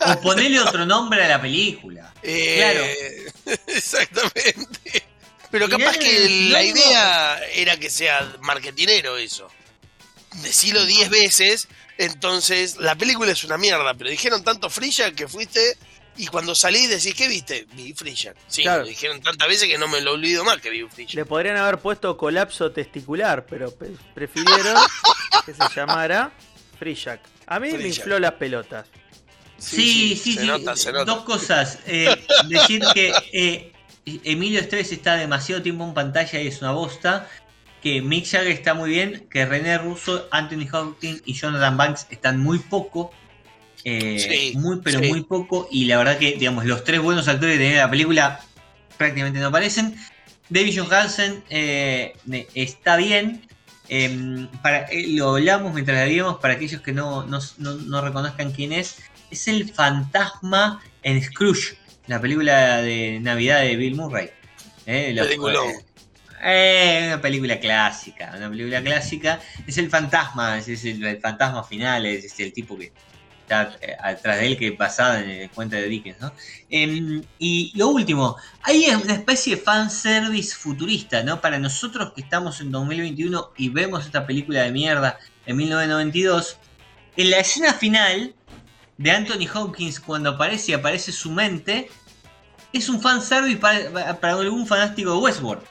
O 0.00 0.20
ponele 0.20 0.58
otro 0.60 0.84
nombre 0.86 1.22
a 1.24 1.28
la 1.28 1.40
película. 1.40 2.12
Eh, 2.22 3.30
Exactamente. 3.66 5.04
Pero 5.50 5.68
capaz 5.68 5.96
que 5.96 6.48
la 6.50 6.62
idea 6.62 7.40
era 7.54 7.76
que 7.78 7.88
sea 7.88 8.36
marketinero 8.40 9.16
eso. 9.16 9.48
Decilo 10.42 10.84
10 10.84 11.08
veces, 11.10 11.68
entonces 11.96 12.76
la 12.76 12.94
película 12.96 13.32
es 13.32 13.44
una 13.44 13.56
mierda, 13.56 13.94
pero 13.94 14.10
dijeron 14.10 14.44
tanto 14.44 14.68
Frilla 14.68 15.12
que 15.12 15.26
fuiste 15.26 15.78
y 16.18 16.26
cuando 16.26 16.54
salís 16.54 16.88
decís, 16.90 17.14
¿qué 17.14 17.28
viste? 17.28 17.66
Vi 17.74 17.92
Frilla. 17.94 18.34
Sí, 18.46 18.62
Claro. 18.62 18.82
lo 18.82 18.88
dijeron 18.88 19.20
tantas 19.20 19.48
veces 19.48 19.68
que 19.68 19.78
no 19.78 19.88
me 19.88 20.00
lo 20.00 20.12
olvido 20.12 20.44
más 20.44 20.58
que 20.58 20.70
vi 20.70 20.82
Frilla. 20.88 21.12
Le 21.14 21.24
podrían 21.24 21.56
haber 21.56 21.78
puesto 21.78 22.16
colapso 22.16 22.70
testicular, 22.72 23.46
pero 23.46 23.70
pe- 23.70 23.92
prefirieron 24.14 24.76
que 25.46 25.54
se 25.54 25.62
llamara 25.74 26.32
Free 26.78 26.94
Jack. 26.94 27.20
A 27.46 27.58
mí 27.60 27.70
Free 27.70 27.78
me 27.84 27.88
Jack. 27.90 27.98
infló 27.98 28.18
las 28.18 28.32
pelotas. 28.32 28.86
Sí, 29.56 30.16
sí, 30.16 30.34
se 30.34 30.40
sí. 30.42 30.46
nota, 30.46 30.76
se 30.76 30.92
nota. 30.92 31.04
Dos 31.04 31.24
cosas. 31.24 31.78
Eh, 31.86 32.14
decir 32.48 32.82
que 32.94 33.12
eh, 33.32 33.72
Emilio 34.24 34.60
Estrés 34.60 34.92
está 34.92 35.16
demasiado 35.16 35.62
tiempo 35.62 35.84
en 35.84 35.94
pantalla 35.94 36.40
y 36.40 36.46
es 36.46 36.60
una 36.60 36.72
bosta. 36.72 37.28
Que 37.82 38.02
Mick 38.02 38.26
Jagger 38.26 38.52
está 38.52 38.74
muy 38.74 38.90
bien. 38.90 39.26
Que 39.30 39.46
René 39.46 39.78
Russo, 39.78 40.28
Anthony 40.30 40.66
Hopkins 40.72 41.22
y 41.24 41.34
Jonathan 41.34 41.76
Banks 41.76 42.06
están 42.10 42.38
muy 42.40 42.58
poco. 42.58 43.12
Eh, 43.96 44.18
Sí, 44.52 44.58
muy, 44.58 44.80
pero 44.82 45.00
sí. 45.00 45.08
muy 45.08 45.22
poco. 45.22 45.68
Y 45.70 45.84
la 45.86 45.98
verdad 45.98 46.18
que, 46.18 46.32
digamos, 46.36 46.64
los 46.64 46.84
tres 46.84 47.00
buenos 47.00 47.28
actores 47.28 47.58
tenía 47.58 47.78
la 47.84 47.90
película 47.90 48.40
prácticamente 48.96 49.38
no 49.40 49.46
aparecen. 49.48 49.94
David 50.48 50.80
Johansen 50.80 51.44
eh, 51.50 52.14
está 52.54 52.96
bien. 52.96 53.42
Eh, 53.90 54.46
para, 54.62 54.80
eh, 54.90 55.06
lo 55.08 55.30
hablamos 55.36 55.72
mientras 55.72 55.96
la 55.98 56.04
vimos 56.04 56.38
para 56.40 56.54
aquellos 56.54 56.82
que 56.82 56.92
no, 56.92 57.24
no, 57.26 57.38
no- 57.58 57.74
no 57.74 58.00
reconozcan 58.02 58.52
quién 58.52 58.72
es. 58.72 58.96
Es 59.30 59.48
el 59.48 59.70
fantasma 59.72 60.82
en 61.02 61.22
Scrooge, 61.22 61.76
la 62.06 62.20
película 62.20 62.82
de 62.82 63.18
Navidad 63.20 63.60
de 63.62 63.76
Bill 63.76 63.94
Murray. 63.94 64.30
Eh, 64.86 65.14
eh, 66.42 67.04
una 67.12 67.20
película 67.20 67.58
clásica, 67.60 68.32
una 68.36 68.48
película 68.48 68.82
clásica. 68.82 69.40
Es 69.66 69.76
el 69.78 69.90
fantasma, 69.90 70.58
es, 70.58 70.68
es 70.68 70.84
el, 70.84 71.04
el 71.04 71.20
fantasma 71.20 71.64
final, 71.64 72.06
es, 72.06 72.24
es 72.24 72.40
el 72.40 72.52
tipo 72.52 72.76
que 72.78 72.92
está 73.48 73.76
eh, 73.80 73.96
atrás 73.98 74.38
de 74.38 74.46
él 74.46 74.58
que 74.58 74.70
basada 74.72 75.20
en 75.20 75.30
el 75.30 75.50
cuento 75.50 75.76
de 75.76 75.88
Dickens, 75.88 76.20
¿no? 76.20 76.32
Em, 76.68 77.22
y 77.38 77.72
lo 77.74 77.88
último, 77.88 78.36
hay 78.62 78.86
una 78.90 79.14
especie 79.14 79.56
de 79.56 79.62
fanservice 79.62 80.54
futurista, 80.54 81.22
¿no? 81.22 81.40
Para 81.40 81.58
nosotros 81.58 82.12
que 82.14 82.20
estamos 82.20 82.60
en 82.60 82.70
2021 82.70 83.52
y 83.56 83.70
vemos 83.70 84.04
esta 84.04 84.26
película 84.26 84.62
de 84.62 84.70
mierda 84.70 85.18
en 85.46 85.56
1992, 85.56 86.58
en 87.16 87.30
la 87.30 87.38
escena 87.38 87.72
final 87.72 88.34
de 88.98 89.10
Anthony 89.10 89.48
Hopkins 89.54 89.98
cuando 89.98 90.30
aparece 90.30 90.72
y 90.72 90.74
aparece 90.74 91.10
su 91.10 91.30
mente, 91.30 91.88
es 92.72 92.88
un 92.88 93.00
fanservice 93.00 93.56
para, 93.56 94.20
para 94.20 94.34
algún 94.34 94.66
fanático 94.66 95.12
de 95.12 95.18
Westworld. 95.18 95.62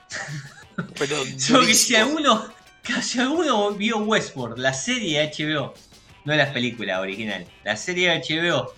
Pero 0.97 1.23
Yo 1.37 1.61
que 1.61 1.75
si 1.75 1.95
alguno, 1.95 2.47
casi 2.81 3.19
alguno 3.19 3.71
vio 3.71 3.99
Westworld, 3.99 4.57
la 4.57 4.73
serie 4.73 5.19
de 5.19 5.31
HBO, 5.31 5.73
no 6.27 6.35
la 6.35 6.51
película 6.53 6.99
original, 6.99 7.45
la 7.63 7.75
serie 7.77 8.09
de 8.09 8.19
HBO, 8.51 8.73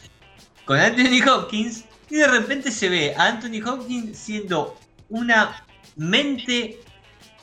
con 0.66 0.80
Anthony 0.80 1.28
Hopkins, 1.28 1.84
y 2.10 2.16
de 2.16 2.28
repente 2.28 2.72
se 2.72 2.88
ve 2.90 3.14
a 3.18 3.26
Anthony 3.26 3.62
Hopkins 3.68 4.18
siendo 4.18 4.80
una 5.10 5.66
mente 5.96 6.80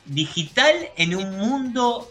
digital 0.05 0.75
en 0.97 1.17
un 1.17 1.37
mundo 1.37 2.11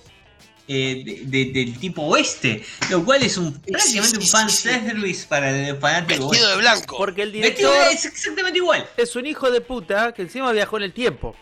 eh, 0.67 1.03
de- 1.05 1.21
de- 1.25 1.51
del 1.53 1.79
tipo 1.79 2.01
oeste, 2.01 2.65
lo 2.89 3.05
cual 3.05 3.21
es 3.21 3.38
un 3.38 3.53
prácticamente 3.62 4.17
un 4.17 4.25
fan 4.25 4.49
service 4.49 5.27
para 5.27 5.51
el 5.51 5.77
fanático 5.77 6.27
Vestido 6.27 6.49
de 6.49 6.58
blanco. 6.58 6.97
Porque 6.97 7.21
el 7.21 7.31
Vestido 7.31 7.71
director 7.71 7.93
es 7.93 8.05
exactamente 8.05 8.58
igual. 8.58 8.89
es 8.97 9.15
un 9.15 9.27
hijo 9.27 9.51
de 9.51 9.62
puta 9.62 10.12
que 10.12 10.23
encima 10.23 10.51
viajó 10.51 10.77
en 10.77 10.84
el 10.84 10.93
tiempo. 10.93 11.36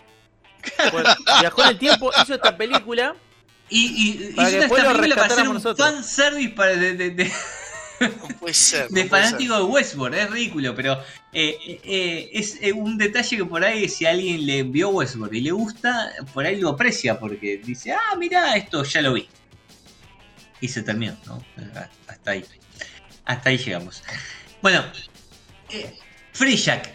Bueno, 0.91 1.09
viajó 1.39 1.63
en 1.63 1.69
el 1.69 1.79
tiempo, 1.79 2.11
hizo 2.21 2.33
esta 2.35 2.57
película. 2.57 3.15
Y, 3.75 3.85
y 3.85 4.33
hizo 4.33 4.43
esta 4.43 4.67
película 4.93 5.15
para 5.15 5.33
hacer 5.33 5.47
un 5.47 5.55
nosotros. 5.55 5.87
fan 5.89 6.03
service 6.03 6.49
para 6.49 6.75
de, 6.75 6.93
de- 6.95 7.09
de- 7.11 7.31
No 8.01 8.27
puede 8.39 8.53
ser. 8.53 8.91
no 8.91 8.95
de 8.95 9.05
puede 9.05 9.23
fanático 9.23 9.55
de 9.57 9.63
Westworld, 9.63 10.15
es 10.17 10.29
ridículo, 10.29 10.75
pero 10.75 10.93
eh, 11.31 11.57
eh, 11.65 11.81
eh, 11.83 12.29
es 12.33 12.57
eh, 12.61 12.73
un 12.73 12.97
detalle 12.97 13.37
que 13.37 13.45
por 13.45 13.63
ahí 13.63 13.87
si 13.87 14.05
alguien 14.05 14.45
le 14.45 14.63
vio 14.63 14.89
Westworld 14.89 15.33
y 15.35 15.41
le 15.41 15.51
gusta, 15.51 16.11
por 16.33 16.45
ahí 16.45 16.59
lo 16.59 16.69
aprecia 16.69 17.17
porque 17.19 17.61
dice, 17.63 17.93
ah, 17.93 18.15
mira, 18.17 18.55
esto 18.57 18.83
ya 18.83 19.01
lo 19.01 19.13
vi. 19.13 19.27
Y 20.61 20.67
se 20.67 20.81
terminó, 20.83 21.15
¿no? 21.25 21.43
Hasta 22.07 22.31
ahí. 22.31 22.45
Hasta 23.25 23.49
ahí 23.49 23.57
llegamos. 23.57 24.03
Bueno, 24.61 24.83
eh, 25.69 25.93
Free 26.33 26.57
Jack. 26.57 26.89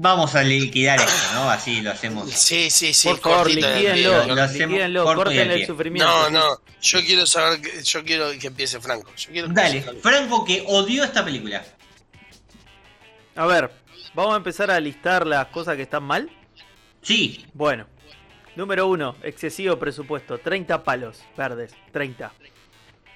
Vamos 0.00 0.36
a 0.36 0.44
liquidar 0.44 1.00
esto, 1.00 1.34
¿no? 1.34 1.50
Así 1.50 1.80
lo 1.80 1.90
hacemos. 1.90 2.30
Sí, 2.30 2.70
sí, 2.70 2.94
sí. 2.94 3.08
Por 3.08 3.18
favor, 3.18 3.50
liquídenlo, 3.50 4.26
lo 4.26 4.42
hacemos 4.42 4.70
liquídenlo, 4.70 5.04
córtenle 5.04 5.54
el 5.54 5.66
sufrimiento. 5.66 6.08
No, 6.08 6.30
no. 6.30 6.60
Yo 6.80 7.00
quiero 7.04 7.26
saber. 7.26 7.60
Que, 7.60 7.82
yo 7.82 8.04
quiero 8.04 8.30
que 8.38 8.46
empiece 8.46 8.78
Franco. 8.78 9.10
Yo 9.16 9.32
quiero 9.32 9.48
que 9.48 9.54
Dale, 9.54 9.78
empiece 9.78 10.00
Franco. 10.00 10.08
Franco 10.08 10.44
que 10.44 10.62
odió 10.68 11.02
esta 11.02 11.24
película. 11.24 11.64
A 13.34 13.46
ver, 13.46 13.72
vamos 14.14 14.34
a 14.34 14.36
empezar 14.36 14.70
a 14.70 14.78
listar 14.78 15.26
las 15.26 15.48
cosas 15.48 15.74
que 15.74 15.82
están 15.82 16.04
mal. 16.04 16.30
Sí, 17.02 17.44
Bueno, 17.52 17.88
número 18.54 18.86
uno, 18.86 19.16
excesivo 19.24 19.80
presupuesto, 19.80 20.38
30 20.38 20.84
palos 20.84 21.18
verdes, 21.36 21.74
30. 21.92 22.32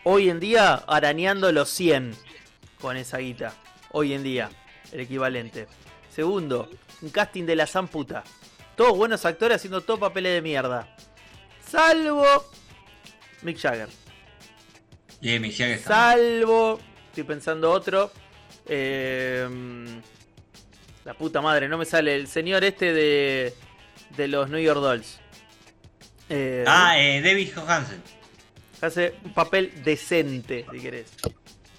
Hoy 0.03 0.31
en 0.31 0.41
día 0.41 0.83
arañando 0.89 1.53
los 1.53 1.69
100 1.69 2.17
con 2.81 2.97
esa 2.97 3.19
guita. 3.19 3.55
Hoy 3.93 4.15
en 4.15 4.25
día, 4.25 4.51
el 4.91 4.99
equivalente. 4.99 5.69
Segundo, 6.15 6.69
un 7.01 7.11
casting 7.11 7.45
de 7.45 7.57
la 7.57 7.67
zamputa. 7.67 8.23
Todos 8.77 8.97
buenos 8.97 9.25
actores 9.25 9.57
haciendo 9.57 9.81
todo 9.81 9.99
papeles 9.99 10.35
de 10.35 10.43
mierda. 10.43 10.95
Salvo 11.69 12.25
Mick 13.43 13.59
Jagger. 13.59 13.89
y 15.21 15.39
Mick 15.39 15.53
Jagger 15.53 15.79
está- 15.79 16.13
Salvo, 16.13 16.81
estoy 17.09 17.25
pensando 17.25 17.71
otro. 17.71 18.11
eh, 18.67 19.49
la 21.05 21.15
puta 21.15 21.41
madre, 21.41 21.69
no 21.69 21.77
me 21.79 21.85
sale. 21.85 22.15
El 22.15 22.29
señor 22.29 22.63
este 22.63 22.93
de, 22.93 23.55
de 24.17 24.29
los 24.29 24.49
New 24.51 24.61
York 24.61 24.81
Dolls. 24.81 25.19
Eh, 26.29 26.65
Ah, 26.67 26.97
eh, 26.99 27.21
David 27.21 27.51
Johansen. 27.55 28.01
Hace 28.81 29.15
un 29.25 29.33
papel 29.35 29.83
decente, 29.83 30.65
si 30.71 30.79
querés. 30.81 31.07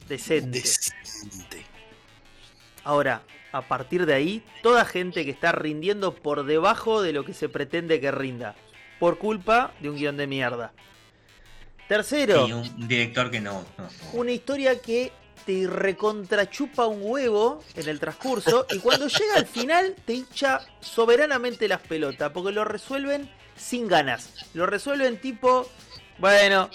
Decente. 0.10 0.60
Decente. 0.60 1.66
Ahora, 2.84 3.22
a 3.54 3.62
partir 3.62 4.06
de 4.06 4.16
ahí, 4.16 4.44
toda 4.62 4.84
gente 4.84 5.24
que 5.24 5.32
está 5.32 5.54
rindiendo 5.54 6.14
por 6.14 6.46
debajo 6.46 7.02
de 7.02 7.14
lo 7.14 7.24
que 7.24 7.34
se 7.34 7.48
pretende 7.48 8.02
que 8.02 8.12
rinda. 8.12 8.56
Por 9.00 9.18
culpa 9.18 9.72
de 9.80 9.90
un 9.90 9.96
guion 9.96 10.18
de 10.18 10.28
mierda. 10.28 10.74
Tercero. 11.88 12.48
Y 12.48 12.54
un 12.54 12.88
director 12.88 13.30
que 13.30 13.40
no. 13.40 13.64
no, 13.78 13.84
no. 13.84 13.90
una 14.14 14.32
historia 14.32 14.82
que 14.82 15.12
te 15.46 15.68
recontrachupa 15.68 16.88
un 16.88 17.02
huevo 17.02 17.64
en 17.76 17.90
el 17.90 18.00
transcurso 18.00 18.66
y 18.72 18.80
cuando 18.80 19.08
llega 19.10 19.36
al 19.36 19.46
final 19.46 19.96
te 20.06 20.14
hincha 20.14 20.62
soberanamente 20.80 21.68
las 21.68 21.82
pelotas 21.82 22.32
porque 22.32 22.52
lo 22.52 22.64
resuelven 22.64 23.30
sin 23.56 23.88
ganas. 23.88 24.30
Lo 24.54 24.66
resuelven 24.66 25.20
tipo, 25.20 25.70
bueno, 26.18 26.70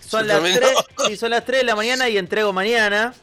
son 0.00 0.26
las 0.26 0.42
terminó. 0.42 0.66
3, 0.96 1.08
sí, 1.08 1.16
son 1.16 1.30
las 1.30 1.44
3 1.44 1.60
de 1.60 1.64
la 1.64 1.76
mañana 1.76 2.08
y 2.08 2.18
entrego 2.18 2.52
mañana. 2.52 3.14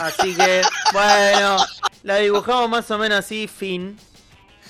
Así 0.00 0.34
que, 0.34 0.62
bueno, 0.92 1.58
la 2.04 2.18
dibujamos 2.18 2.68
más 2.68 2.90
o 2.90 2.98
menos 2.98 3.18
así, 3.18 3.48
fin. 3.48 3.96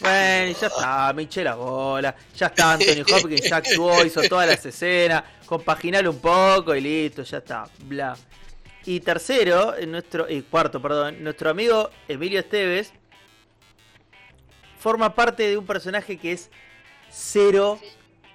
Bueno, 0.00 0.50
y 0.50 0.54
ya 0.54 0.68
está, 0.68 1.12
me 1.12 1.22
hinché 1.22 1.44
la 1.44 1.56
bola. 1.56 2.14
Ya 2.36 2.46
está, 2.46 2.72
Anthony 2.72 3.02
Hopkins 3.02 3.42
ya 3.50 3.56
actuó, 3.56 4.04
hizo 4.04 4.22
todas 4.22 4.48
las 4.48 4.64
escenas, 4.64 5.24
compaginalo 5.44 6.10
un 6.10 6.20
poco 6.20 6.74
y 6.74 6.80
listo, 6.80 7.22
ya 7.22 7.38
está, 7.38 7.68
bla. 7.80 8.16
Y 8.86 9.00
tercero, 9.00 9.76
en 9.76 9.90
nuestro, 9.90 10.30
y 10.30 10.42
cuarto, 10.42 10.80
perdón, 10.80 11.22
nuestro 11.22 11.50
amigo 11.50 11.90
Emilio 12.06 12.38
Esteves 12.38 12.92
forma 14.78 15.14
parte 15.14 15.48
de 15.48 15.58
un 15.58 15.66
personaje 15.66 16.18
que 16.18 16.32
es 16.32 16.50
cero 17.10 17.80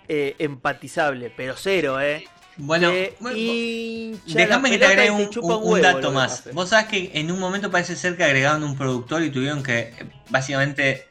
eh, 0.09 0.35
empatizable, 0.39 1.31
pero 1.35 1.55
cero, 1.55 2.01
¿eh? 2.01 2.27
Bueno, 2.59 2.91
hincha 3.33 4.19
déjame 4.33 4.71
que 4.71 4.77
te 4.79 4.85
agregue 4.85 5.11
un, 5.11 5.81
dato 5.81 6.11
más. 6.11 6.43
Vos 6.53 6.69
sabés 6.69 6.87
que 6.87 7.11
en 7.13 7.31
un 7.31 7.39
momento 7.39 7.71
parece 7.71 7.95
ser 7.95 8.17
que 8.17 8.23
agregaron 8.25 8.63
un 8.63 8.75
productor 8.75 9.23
y 9.23 9.31
tuvieron 9.31 9.63
que 9.63 9.79
eh, 9.79 9.93
básicamente 10.29 10.91
eh, 10.91 11.05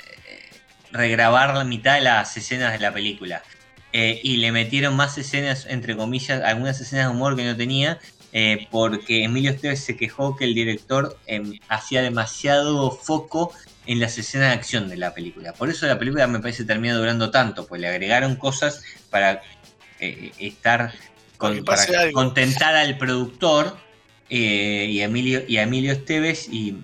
regrabar 0.93 1.55
la 1.55 1.65
mitad 1.65 1.95
de 1.95 2.03
las 2.03 2.37
escenas 2.37 2.73
de 2.73 2.79
la 2.79 2.93
película. 2.93 3.43
Eh, 3.93 4.21
y 4.23 4.37
le 4.37 4.53
metieron 4.53 4.95
más 4.95 5.17
escenas, 5.17 5.67
entre 5.67 5.97
comillas, 5.97 6.43
algunas 6.45 6.79
escenas 6.81 7.07
de 7.07 7.13
humor 7.13 7.37
que 7.37 7.45
no 7.45 7.57
tenía. 7.57 7.99
eh, 8.31 8.69
porque 8.71 9.25
Emilio 9.25 9.51
Esteves 9.53 9.83
se 9.83 9.97
quejó 9.97 10.37
que 10.37 10.45
el 10.45 10.55
director 10.55 11.19
em, 11.27 11.59
hacía 11.69 12.03
demasiado 12.03 12.91
foco 12.91 13.55
en 13.87 14.01
las 14.01 14.19
escenas 14.19 14.49
de 14.49 14.55
acción 14.55 14.89
de 14.91 14.99
la 14.99 15.15
película. 15.15 15.55
Por 15.55 15.71
eso 15.71 15.87
la 15.87 15.99
película 15.99 16.27
me 16.27 16.41
parece 16.41 16.65
termina 16.67 16.95
durando 16.95 17.31
tanto, 17.31 17.67
pues 17.67 17.81
le 17.81 17.89
agregaron 17.89 18.37
cosas 18.37 18.83
para 19.09 19.41
eh, 19.99 20.31
estar 20.39 20.93
con- 21.39 21.65
Para 21.65 21.83
algo. 22.01 22.13
contentar 22.13 22.75
al 22.77 22.99
productor 22.99 23.79
eh, 24.29 24.87
y, 24.91 25.01
a 25.01 25.05
Emilio, 25.07 25.43
y 25.49 25.57
a 25.57 25.63
Emilio 25.63 25.93
Esteves 25.93 26.49
y 26.51 26.77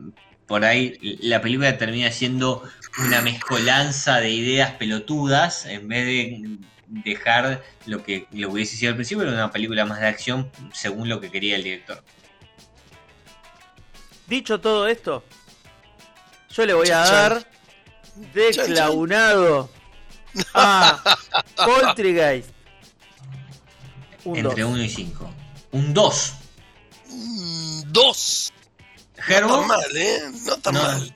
por 0.46 0.64
ahí 0.64 0.98
la 1.20 1.40
película 1.42 1.76
termina 1.76 2.10
siendo 2.10 2.62
una 2.98 3.20
mezcolanza 3.20 4.20
de 4.20 4.30
ideas 4.30 4.72
pelotudas 4.72 5.66
en 5.66 5.88
vez 5.88 6.06
de 6.06 6.58
dejar 6.86 7.62
lo 7.86 8.02
que 8.02 8.26
lo 8.30 8.50
hubiese 8.50 8.76
sido 8.76 8.90
al 8.90 8.96
principio 8.96 9.24
era 9.24 9.32
una 9.32 9.50
película 9.50 9.84
más 9.84 10.00
de 10.00 10.06
acción 10.06 10.50
según 10.72 11.08
lo 11.08 11.20
que 11.20 11.30
quería 11.30 11.56
el 11.56 11.64
director. 11.64 12.02
Dicho 14.26 14.60
todo 14.60 14.86
esto, 14.86 15.22
yo 16.50 16.64
le 16.64 16.72
voy 16.74 16.88
a 16.90 16.98
dar 16.98 17.46
declaunado 18.32 19.70
a 20.54 21.02
Poltergeist. 21.56 22.50
Un 24.24 24.36
entre 24.38 24.62
dos. 24.62 24.70
1 24.72 24.82
y 24.84 24.88
5. 24.88 25.30
Un 25.72 25.94
2. 25.94 26.32
Mm, 27.08 27.80
dos. 27.92 28.52
No 29.16 29.22
Gerbo. 29.24 29.58
tan 29.60 29.68
mal, 29.68 29.96
¿eh? 29.96 30.22
No 30.46 30.56
tan 30.58 30.74
No. 30.74 30.82
mal. 30.82 31.14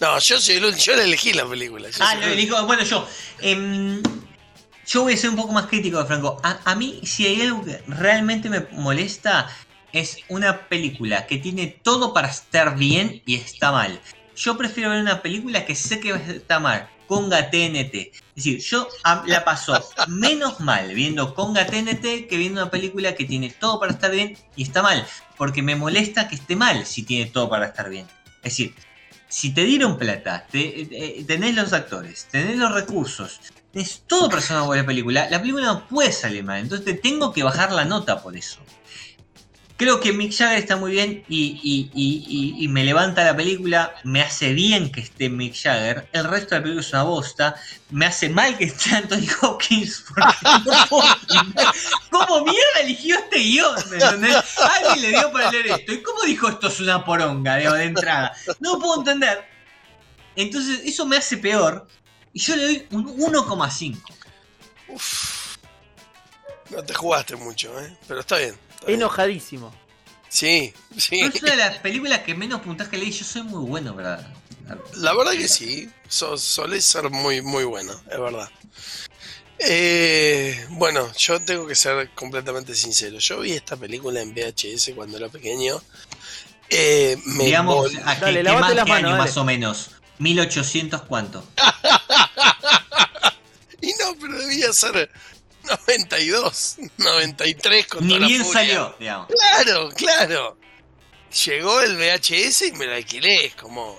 No, 0.00 0.18
yo 0.18 0.40
soy 0.40 0.56
el 0.56 0.74
yo 0.76 0.96
le 0.96 1.04
elegí 1.04 1.32
la 1.32 1.46
película. 1.48 1.88
Ah, 2.00 2.16
lo 2.16 2.26
el 2.26 2.32
elijo. 2.32 2.66
Bueno, 2.66 2.82
yo. 2.82 3.06
em, 3.40 4.02
yo 4.86 5.02
voy 5.02 5.14
a 5.14 5.16
ser 5.16 5.30
un 5.30 5.36
poco 5.36 5.52
más 5.52 5.66
crítico 5.66 5.98
de 5.98 6.06
Franco. 6.06 6.40
A, 6.42 6.58
a 6.64 6.74
mí, 6.74 7.00
si 7.04 7.24
hay 7.26 7.40
algo 7.42 7.64
que 7.64 7.80
realmente 7.86 8.50
me 8.50 8.60
molesta, 8.72 9.48
es 9.92 10.16
una 10.28 10.66
película 10.68 11.26
que 11.26 11.38
tiene 11.38 11.68
todo 11.68 12.12
para 12.12 12.28
estar 12.28 12.76
bien 12.76 13.22
y 13.26 13.36
está 13.36 13.70
mal. 13.70 14.00
Yo 14.34 14.56
prefiero 14.58 14.90
ver 14.90 15.00
una 15.00 15.22
película 15.22 15.64
que 15.64 15.76
sé 15.76 16.00
que 16.00 16.10
estar 16.10 16.60
mal. 16.60 16.88
Conga 17.12 17.50
TNT. 17.50 17.94
Es 17.94 18.22
decir, 18.36 18.58
yo 18.60 18.88
la 19.26 19.44
paso 19.44 19.78
menos 20.08 20.60
mal 20.60 20.94
viendo 20.94 21.34
Conga 21.34 21.66
TNT 21.66 22.26
que 22.26 22.38
viendo 22.38 22.62
una 22.62 22.70
película 22.70 23.14
que 23.14 23.26
tiene 23.26 23.50
todo 23.50 23.78
para 23.78 23.92
estar 23.92 24.10
bien 24.10 24.38
y 24.56 24.62
está 24.62 24.80
mal. 24.80 25.06
Porque 25.36 25.60
me 25.62 25.76
molesta 25.76 26.26
que 26.26 26.36
esté 26.36 26.56
mal 26.56 26.86
si 26.86 27.02
tiene 27.02 27.30
todo 27.30 27.50
para 27.50 27.66
estar 27.66 27.90
bien. 27.90 28.06
Es 28.36 28.52
decir, 28.52 28.74
si 29.28 29.52
te 29.52 29.64
dieron 29.64 29.98
plata, 29.98 30.46
te- 30.50 30.88
eh, 31.18 31.22
tenés 31.26 31.54
los 31.54 31.74
actores, 31.74 32.28
tenés 32.30 32.56
los 32.56 32.72
recursos, 32.72 33.40
tenés 33.70 34.04
todo 34.06 34.30
para 34.30 34.38
hacer 34.38 34.56
una 34.56 34.64
buena 34.64 34.86
película, 34.86 35.28
la 35.28 35.38
película 35.38 35.66
no 35.66 35.86
puede 35.88 36.12
salir 36.12 36.44
mal, 36.44 36.60
entonces 36.60 36.86
te 36.86 36.94
tengo 36.94 37.30
que 37.30 37.42
bajar 37.42 37.72
la 37.72 37.84
nota 37.84 38.22
por 38.22 38.34
eso. 38.38 38.60
Creo 39.76 40.00
que 40.00 40.12
Mick 40.12 40.32
Jagger 40.32 40.58
está 40.58 40.76
muy 40.76 40.92
bien 40.92 41.24
y, 41.28 42.68
me 42.70 42.84
levanta 42.84 43.24
la 43.24 43.36
película, 43.36 43.94
me 44.04 44.20
hace 44.20 44.52
bien 44.52 44.92
que 44.92 45.00
esté 45.00 45.28
Mick 45.28 45.54
Jagger, 45.54 46.08
el 46.12 46.24
resto 46.24 46.54
de 46.54 46.60
la 46.60 46.62
película 46.62 46.86
es 46.86 46.92
una 46.92 47.02
bosta, 47.02 47.56
me 47.90 48.06
hace 48.06 48.28
mal 48.28 48.56
que 48.56 48.64
esté 48.64 48.94
Anthony 48.94 49.26
Hopkins, 49.42 50.04
porque 50.08 50.34
no 50.64 52.26
¿Cómo 52.26 52.44
mierda 52.44 52.80
eligió 52.82 53.18
este 53.18 53.38
guion? 53.38 53.74
¿Me 53.90 53.96
entendés? 53.96 54.36
Alguien 54.58 55.02
le 55.02 55.08
dio 55.18 55.32
para 55.32 55.50
leer 55.50 55.66
esto. 55.66 55.92
¿Y 55.92 56.02
cómo 56.02 56.22
dijo 56.22 56.48
esto 56.48 56.68
es 56.68 56.80
una 56.80 57.04
poronga 57.04 57.56
digo, 57.56 57.72
de 57.72 57.84
entrada? 57.84 58.34
No 58.60 58.78
puedo 58.78 59.00
entender. 59.00 59.44
Entonces, 60.36 60.80
eso 60.84 61.06
me 61.06 61.16
hace 61.16 61.36
peor. 61.38 61.86
Y 62.32 62.40
yo 62.40 62.56
le 62.56 62.64
doy 62.64 62.86
un 62.90 63.18
1,5. 63.18 63.98
Uf. 64.88 65.56
no 66.70 66.82
te 66.82 66.94
jugaste 66.94 67.36
mucho, 67.36 67.78
¿eh? 67.80 67.96
Pero 68.06 68.20
está 68.20 68.36
bien. 68.36 68.54
Enojadísimo. 68.86 69.74
Sí, 70.28 70.72
sí. 70.96 71.08
Pero 71.20 71.26
es 71.34 71.42
una 71.42 71.50
de 71.52 71.56
las 71.58 71.78
películas 71.78 72.20
que 72.20 72.34
menos 72.34 72.60
puntaje 72.62 72.96
leí. 72.96 73.10
Yo 73.12 73.24
soy 73.24 73.42
muy 73.42 73.64
bueno, 73.68 73.94
¿verdad? 73.94 74.26
La 74.94 75.12
verdad 75.14 75.32
que 75.32 75.48
sí. 75.48 75.90
So, 76.08 76.38
solés 76.38 76.84
ser 76.84 77.10
muy, 77.10 77.42
muy 77.42 77.64
bueno, 77.64 77.92
es 78.10 78.18
verdad. 78.18 78.48
Eh, 79.58 80.66
bueno, 80.70 81.12
yo 81.14 81.40
tengo 81.42 81.66
que 81.66 81.74
ser 81.74 82.10
completamente 82.14 82.74
sincero. 82.74 83.18
Yo 83.18 83.40
vi 83.40 83.52
esta 83.52 83.76
película 83.76 84.20
en 84.20 84.32
VHS 84.34 84.92
cuando 84.94 85.18
era 85.18 85.28
pequeño. 85.28 85.80
Eh, 86.70 87.18
me 87.26 87.44
Digamos, 87.44 87.92
vol- 87.92 88.02
¿a 88.06 88.14
qué, 88.18 88.20
Dale, 88.24 88.42
lavate 88.42 88.60
más, 88.62 88.74
las 88.74 88.84
qué 88.84 88.90
manos, 88.90 89.04
año 89.10 89.16
dale. 89.16 89.28
más 89.28 89.36
o 89.36 89.44
menos? 89.44 89.90
¿1800 90.18 91.06
cuánto? 91.06 91.44
Y 93.80 93.88
no, 94.00 94.14
pero 94.20 94.38
debía 94.38 94.72
ser 94.72 95.10
92, 95.64 96.76
93 96.98 97.86
con 97.86 98.06
Ni 98.06 98.08
toda 98.08 98.20
la 98.20 98.26
bien 98.26 98.44
furia. 98.44 98.60
salió, 98.60 98.96
digamos. 98.98 99.28
Claro, 99.28 99.90
claro. 99.90 100.58
Llegó 101.46 101.80
el 101.80 101.96
VHS 101.96 102.62
y 102.62 102.72
me 102.72 102.86
lo 102.86 102.94
alquilé. 102.94 103.46
Es 103.46 103.54
como 103.54 103.98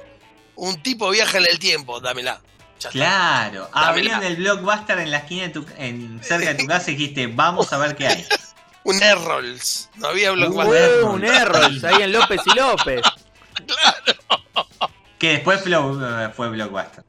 un 0.55 0.81
tipo 0.83 1.09
viaja 1.09 1.37
en 1.37 1.45
el 1.45 1.59
tiempo, 1.59 1.99
dámela. 1.99 2.41
Ya. 2.79 2.89
Claro, 2.89 3.69
abrieron 3.71 4.23
el 4.23 4.35
blockbuster 4.35 4.99
en 4.99 5.09
la 5.09 5.19
esquina 5.19 5.43
de 5.43 5.49
tu, 5.49 5.65
en, 5.77 6.21
cerca 6.21 6.53
de 6.53 6.55
tu 6.55 6.67
casa 6.67 6.91
y 6.91 6.95
dijiste, 6.95 7.27
vamos 7.27 7.71
a 7.71 7.77
ver 7.77 7.95
qué 7.95 8.07
hay. 8.07 8.27
Un 8.83 9.01
Errols. 9.01 9.89
No 9.95 10.09
había 10.09 10.31
blockbuster. 10.31 11.03
Uh, 11.03 11.11
un 11.11 11.23
Errols 11.23 11.81
ahí 11.85 12.01
en 12.01 12.11
López 12.11 12.41
y 12.45 12.55
López. 12.55 13.01
Que 15.17 15.29
después 15.29 15.61
fue, 15.61 15.71
fue 16.35 16.49
blockbuster. 16.49 17.05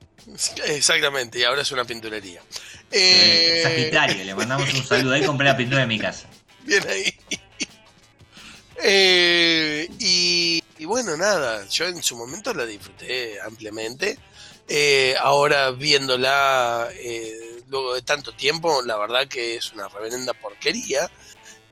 Exactamente, 0.66 1.38
y 1.38 1.44
ahora 1.44 1.62
es 1.62 1.72
una 1.72 1.84
pinturería. 1.84 2.42
Eh, 2.90 3.60
Sagitario, 3.62 4.24
le 4.24 4.34
mandamos 4.34 4.72
un 4.72 4.84
saludo. 4.84 5.14
Ahí 5.14 5.24
compré 5.24 5.46
la 5.46 5.56
pintura 5.56 5.80
de 5.80 5.86
mi 5.86 5.98
casa. 5.98 6.28
Bien 6.64 6.86
ahí. 6.88 7.14
Eh, 8.82 9.88
y, 9.98 10.62
y 10.78 10.84
bueno, 10.84 11.16
nada, 11.16 11.66
yo 11.68 11.86
en 11.86 12.02
su 12.02 12.16
momento 12.16 12.52
la 12.52 12.66
disfruté 12.66 13.40
ampliamente. 13.40 14.18
Eh, 14.66 15.14
ahora 15.20 15.70
viéndola 15.72 16.88
eh, 16.92 17.62
luego 17.68 17.94
de 17.94 18.02
tanto 18.02 18.32
tiempo, 18.32 18.82
la 18.82 18.96
verdad 18.96 19.28
que 19.28 19.56
es 19.56 19.72
una 19.72 19.88
reverenda 19.88 20.32
porquería. 20.32 21.10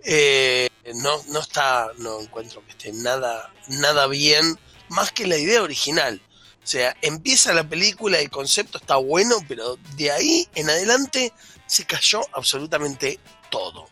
Eh, 0.05 0.69
no, 0.97 1.23
no 1.29 1.41
está, 1.41 1.91
no 1.99 2.21
encuentro 2.21 2.65
que 2.65 2.73
esté 2.73 2.93
nada, 2.93 3.53
nada 3.69 4.07
bien, 4.09 4.59
más 4.89 5.13
que 5.13 5.27
la 5.27 5.39
idea 5.39 5.63
original. 5.63 6.21
O 6.63 6.67
sea, 6.67 6.97
empieza 7.03 7.53
la 7.53 7.65
película, 7.69 8.19
el 8.21 8.31
concepto 8.31 8.79
está 8.79 8.97
bueno, 8.97 9.37
pero 9.49 9.79
de 9.97 10.11
ahí 10.13 10.49
en 10.55 10.71
adelante 10.71 11.33
se 11.67 11.85
cayó 11.85 12.21
absolutamente 12.35 13.19
todo. 13.51 13.89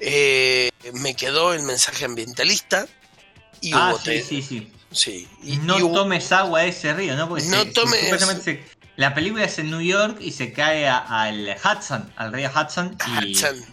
Eh, 0.00 0.70
me 0.94 1.14
quedó 1.14 1.54
el 1.54 1.62
mensaje 1.62 2.04
ambientalista 2.04 2.86
y 3.60 3.72
Ah, 3.72 3.90
hubo 3.92 3.98
sí, 4.00 4.20
sí, 4.20 4.42
sí. 4.42 4.72
sí, 4.90 5.28
y- 5.42 5.56
No 5.58 5.78
y 5.78 5.82
hubo- 5.82 5.94
tomes 5.94 6.30
agua 6.32 6.62
de 6.62 6.68
ese 6.68 6.92
río, 6.92 7.16
¿no? 7.16 7.28
Porque 7.28 7.44
No 7.44 7.62
se- 7.62 7.70
tomes- 7.72 8.42
se- 8.42 8.64
la 8.96 9.14
película 9.14 9.44
es 9.44 9.58
en 9.58 9.70
New 9.70 9.80
York 9.80 10.18
y 10.20 10.32
se 10.32 10.52
cae 10.52 10.86
a- 10.88 10.98
al 10.98 11.56
Hudson, 11.64 12.12
al 12.16 12.32
río 12.32 12.50
Hudson. 12.54 12.96
Y, 13.22 13.32
Hudson. 13.32 13.64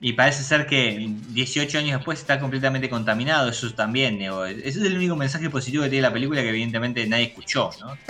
Y 0.00 0.12
parece 0.12 0.42
ser 0.44 0.66
que 0.66 1.08
18 1.30 1.78
años 1.78 1.98
después 1.98 2.18
está 2.20 2.38
completamente 2.38 2.88
contaminado. 2.90 3.48
Eso 3.48 3.72
también, 3.74 4.18
digo, 4.18 4.44
ese 4.44 4.68
es 4.68 4.76
el 4.76 4.96
único 4.96 5.16
mensaje 5.16 5.48
positivo 5.50 5.84
que 5.84 5.90
tiene 5.90 6.02
la 6.02 6.12
película 6.12 6.42
que 6.42 6.50
evidentemente 6.50 7.06
nadie 7.06 7.24
escuchó, 7.26 7.70
¿no? 7.80 7.96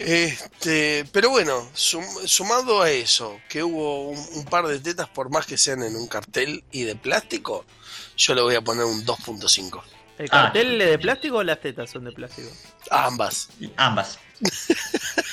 Este, 0.00 1.04
pero 1.12 1.28
bueno, 1.30 1.68
sum- 1.74 2.04
sumado 2.26 2.82
a 2.82 2.90
eso, 2.90 3.40
que 3.48 3.62
hubo 3.64 4.08
un, 4.10 4.18
un 4.36 4.44
par 4.44 4.66
de 4.66 4.78
tetas 4.78 5.08
por 5.08 5.28
más 5.30 5.44
que 5.44 5.58
sean 5.58 5.82
en 5.82 5.96
un 5.96 6.06
cartel 6.06 6.62
y 6.70 6.84
de 6.84 6.94
plástico, 6.94 7.64
yo 8.16 8.34
le 8.34 8.42
voy 8.42 8.54
a 8.54 8.60
poner 8.60 8.84
un 8.84 9.04
2.5. 9.04 9.82
¿El 10.18 10.26
Ah. 10.26 10.44
cartel 10.44 10.80
es 10.80 10.90
de 10.90 10.98
plástico 11.00 11.38
o 11.38 11.42
las 11.42 11.60
tetas 11.60 11.90
son 11.90 12.04
de 12.04 12.12
plástico? 12.12 12.48
Ambas. 12.90 13.48
Ambas. 13.76 14.18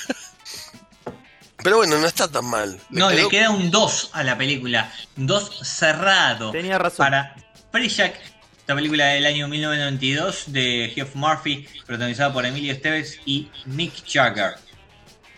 Pero 1.66 1.78
bueno, 1.78 1.98
no 1.98 2.06
está 2.06 2.28
tan 2.28 2.44
mal. 2.44 2.78
No, 2.90 3.08
quedó- 3.08 3.22
le 3.24 3.28
queda 3.28 3.50
un 3.50 3.72
2 3.72 4.10
a 4.12 4.22
la 4.22 4.38
película. 4.38 4.92
Un 5.16 5.26
2 5.26 5.50
cerrado. 5.66 6.52
Tenía 6.52 6.78
razón. 6.78 6.98
Para 6.98 7.34
Prejak, 7.72 8.14
esta 8.60 8.72
película 8.76 9.06
del 9.06 9.26
año 9.26 9.48
1992 9.48 10.44
de 10.52 10.92
Geoff 10.94 11.16
Murphy, 11.16 11.66
protagonizada 11.84 12.32
por 12.32 12.46
Emilio 12.46 12.72
Esteves 12.72 13.18
y 13.26 13.48
Mick 13.64 13.94
Jagger. 14.08 14.52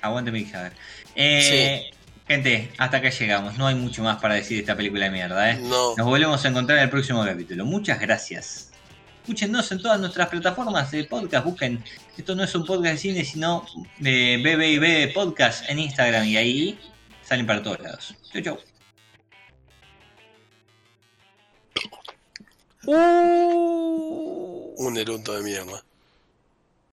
Aguante 0.02 0.30
Mick 0.30 0.52
Jagger. 0.52 0.74
Eh, 1.14 1.90
Gente, 2.26 2.70
hasta 2.76 2.98
acá 2.98 3.08
llegamos. 3.08 3.56
No 3.56 3.66
hay 3.66 3.74
mucho 3.74 4.02
más 4.02 4.18
para 4.20 4.34
decir 4.34 4.58
de 4.58 4.60
esta 4.60 4.76
película 4.76 5.06
de 5.06 5.10
mierda. 5.10 5.50
¿eh? 5.50 5.58
No, 5.62 5.94
Nos 5.96 6.06
volvemos 6.06 6.44
a 6.44 6.48
encontrar 6.48 6.76
en 6.76 6.84
el 6.84 6.90
próximo 6.90 7.24
capítulo. 7.24 7.64
Muchas 7.64 7.98
gracias. 7.98 8.67
Escúchenos 9.28 9.70
en 9.72 9.82
todas 9.82 10.00
nuestras 10.00 10.30
plataformas 10.30 10.90
de 10.90 11.04
podcast. 11.04 11.44
Busquen, 11.44 11.84
esto 12.16 12.34
no 12.34 12.44
es 12.44 12.54
un 12.54 12.64
podcast 12.64 12.94
de 12.94 12.98
cine, 12.98 13.24
sino 13.26 13.66
de 13.98 14.38
BBB 14.38 15.12
Podcast 15.12 15.68
en 15.68 15.80
Instagram 15.80 16.24
y 16.24 16.38
ahí 16.38 16.78
salen 17.20 17.46
para 17.46 17.62
todos 17.62 17.78
lados. 17.78 18.14
Chau, 18.32 18.42
chau. 18.42 18.58
Un 24.78 24.96
eruto 24.96 25.34
de 25.34 25.42
mierda. 25.42 25.84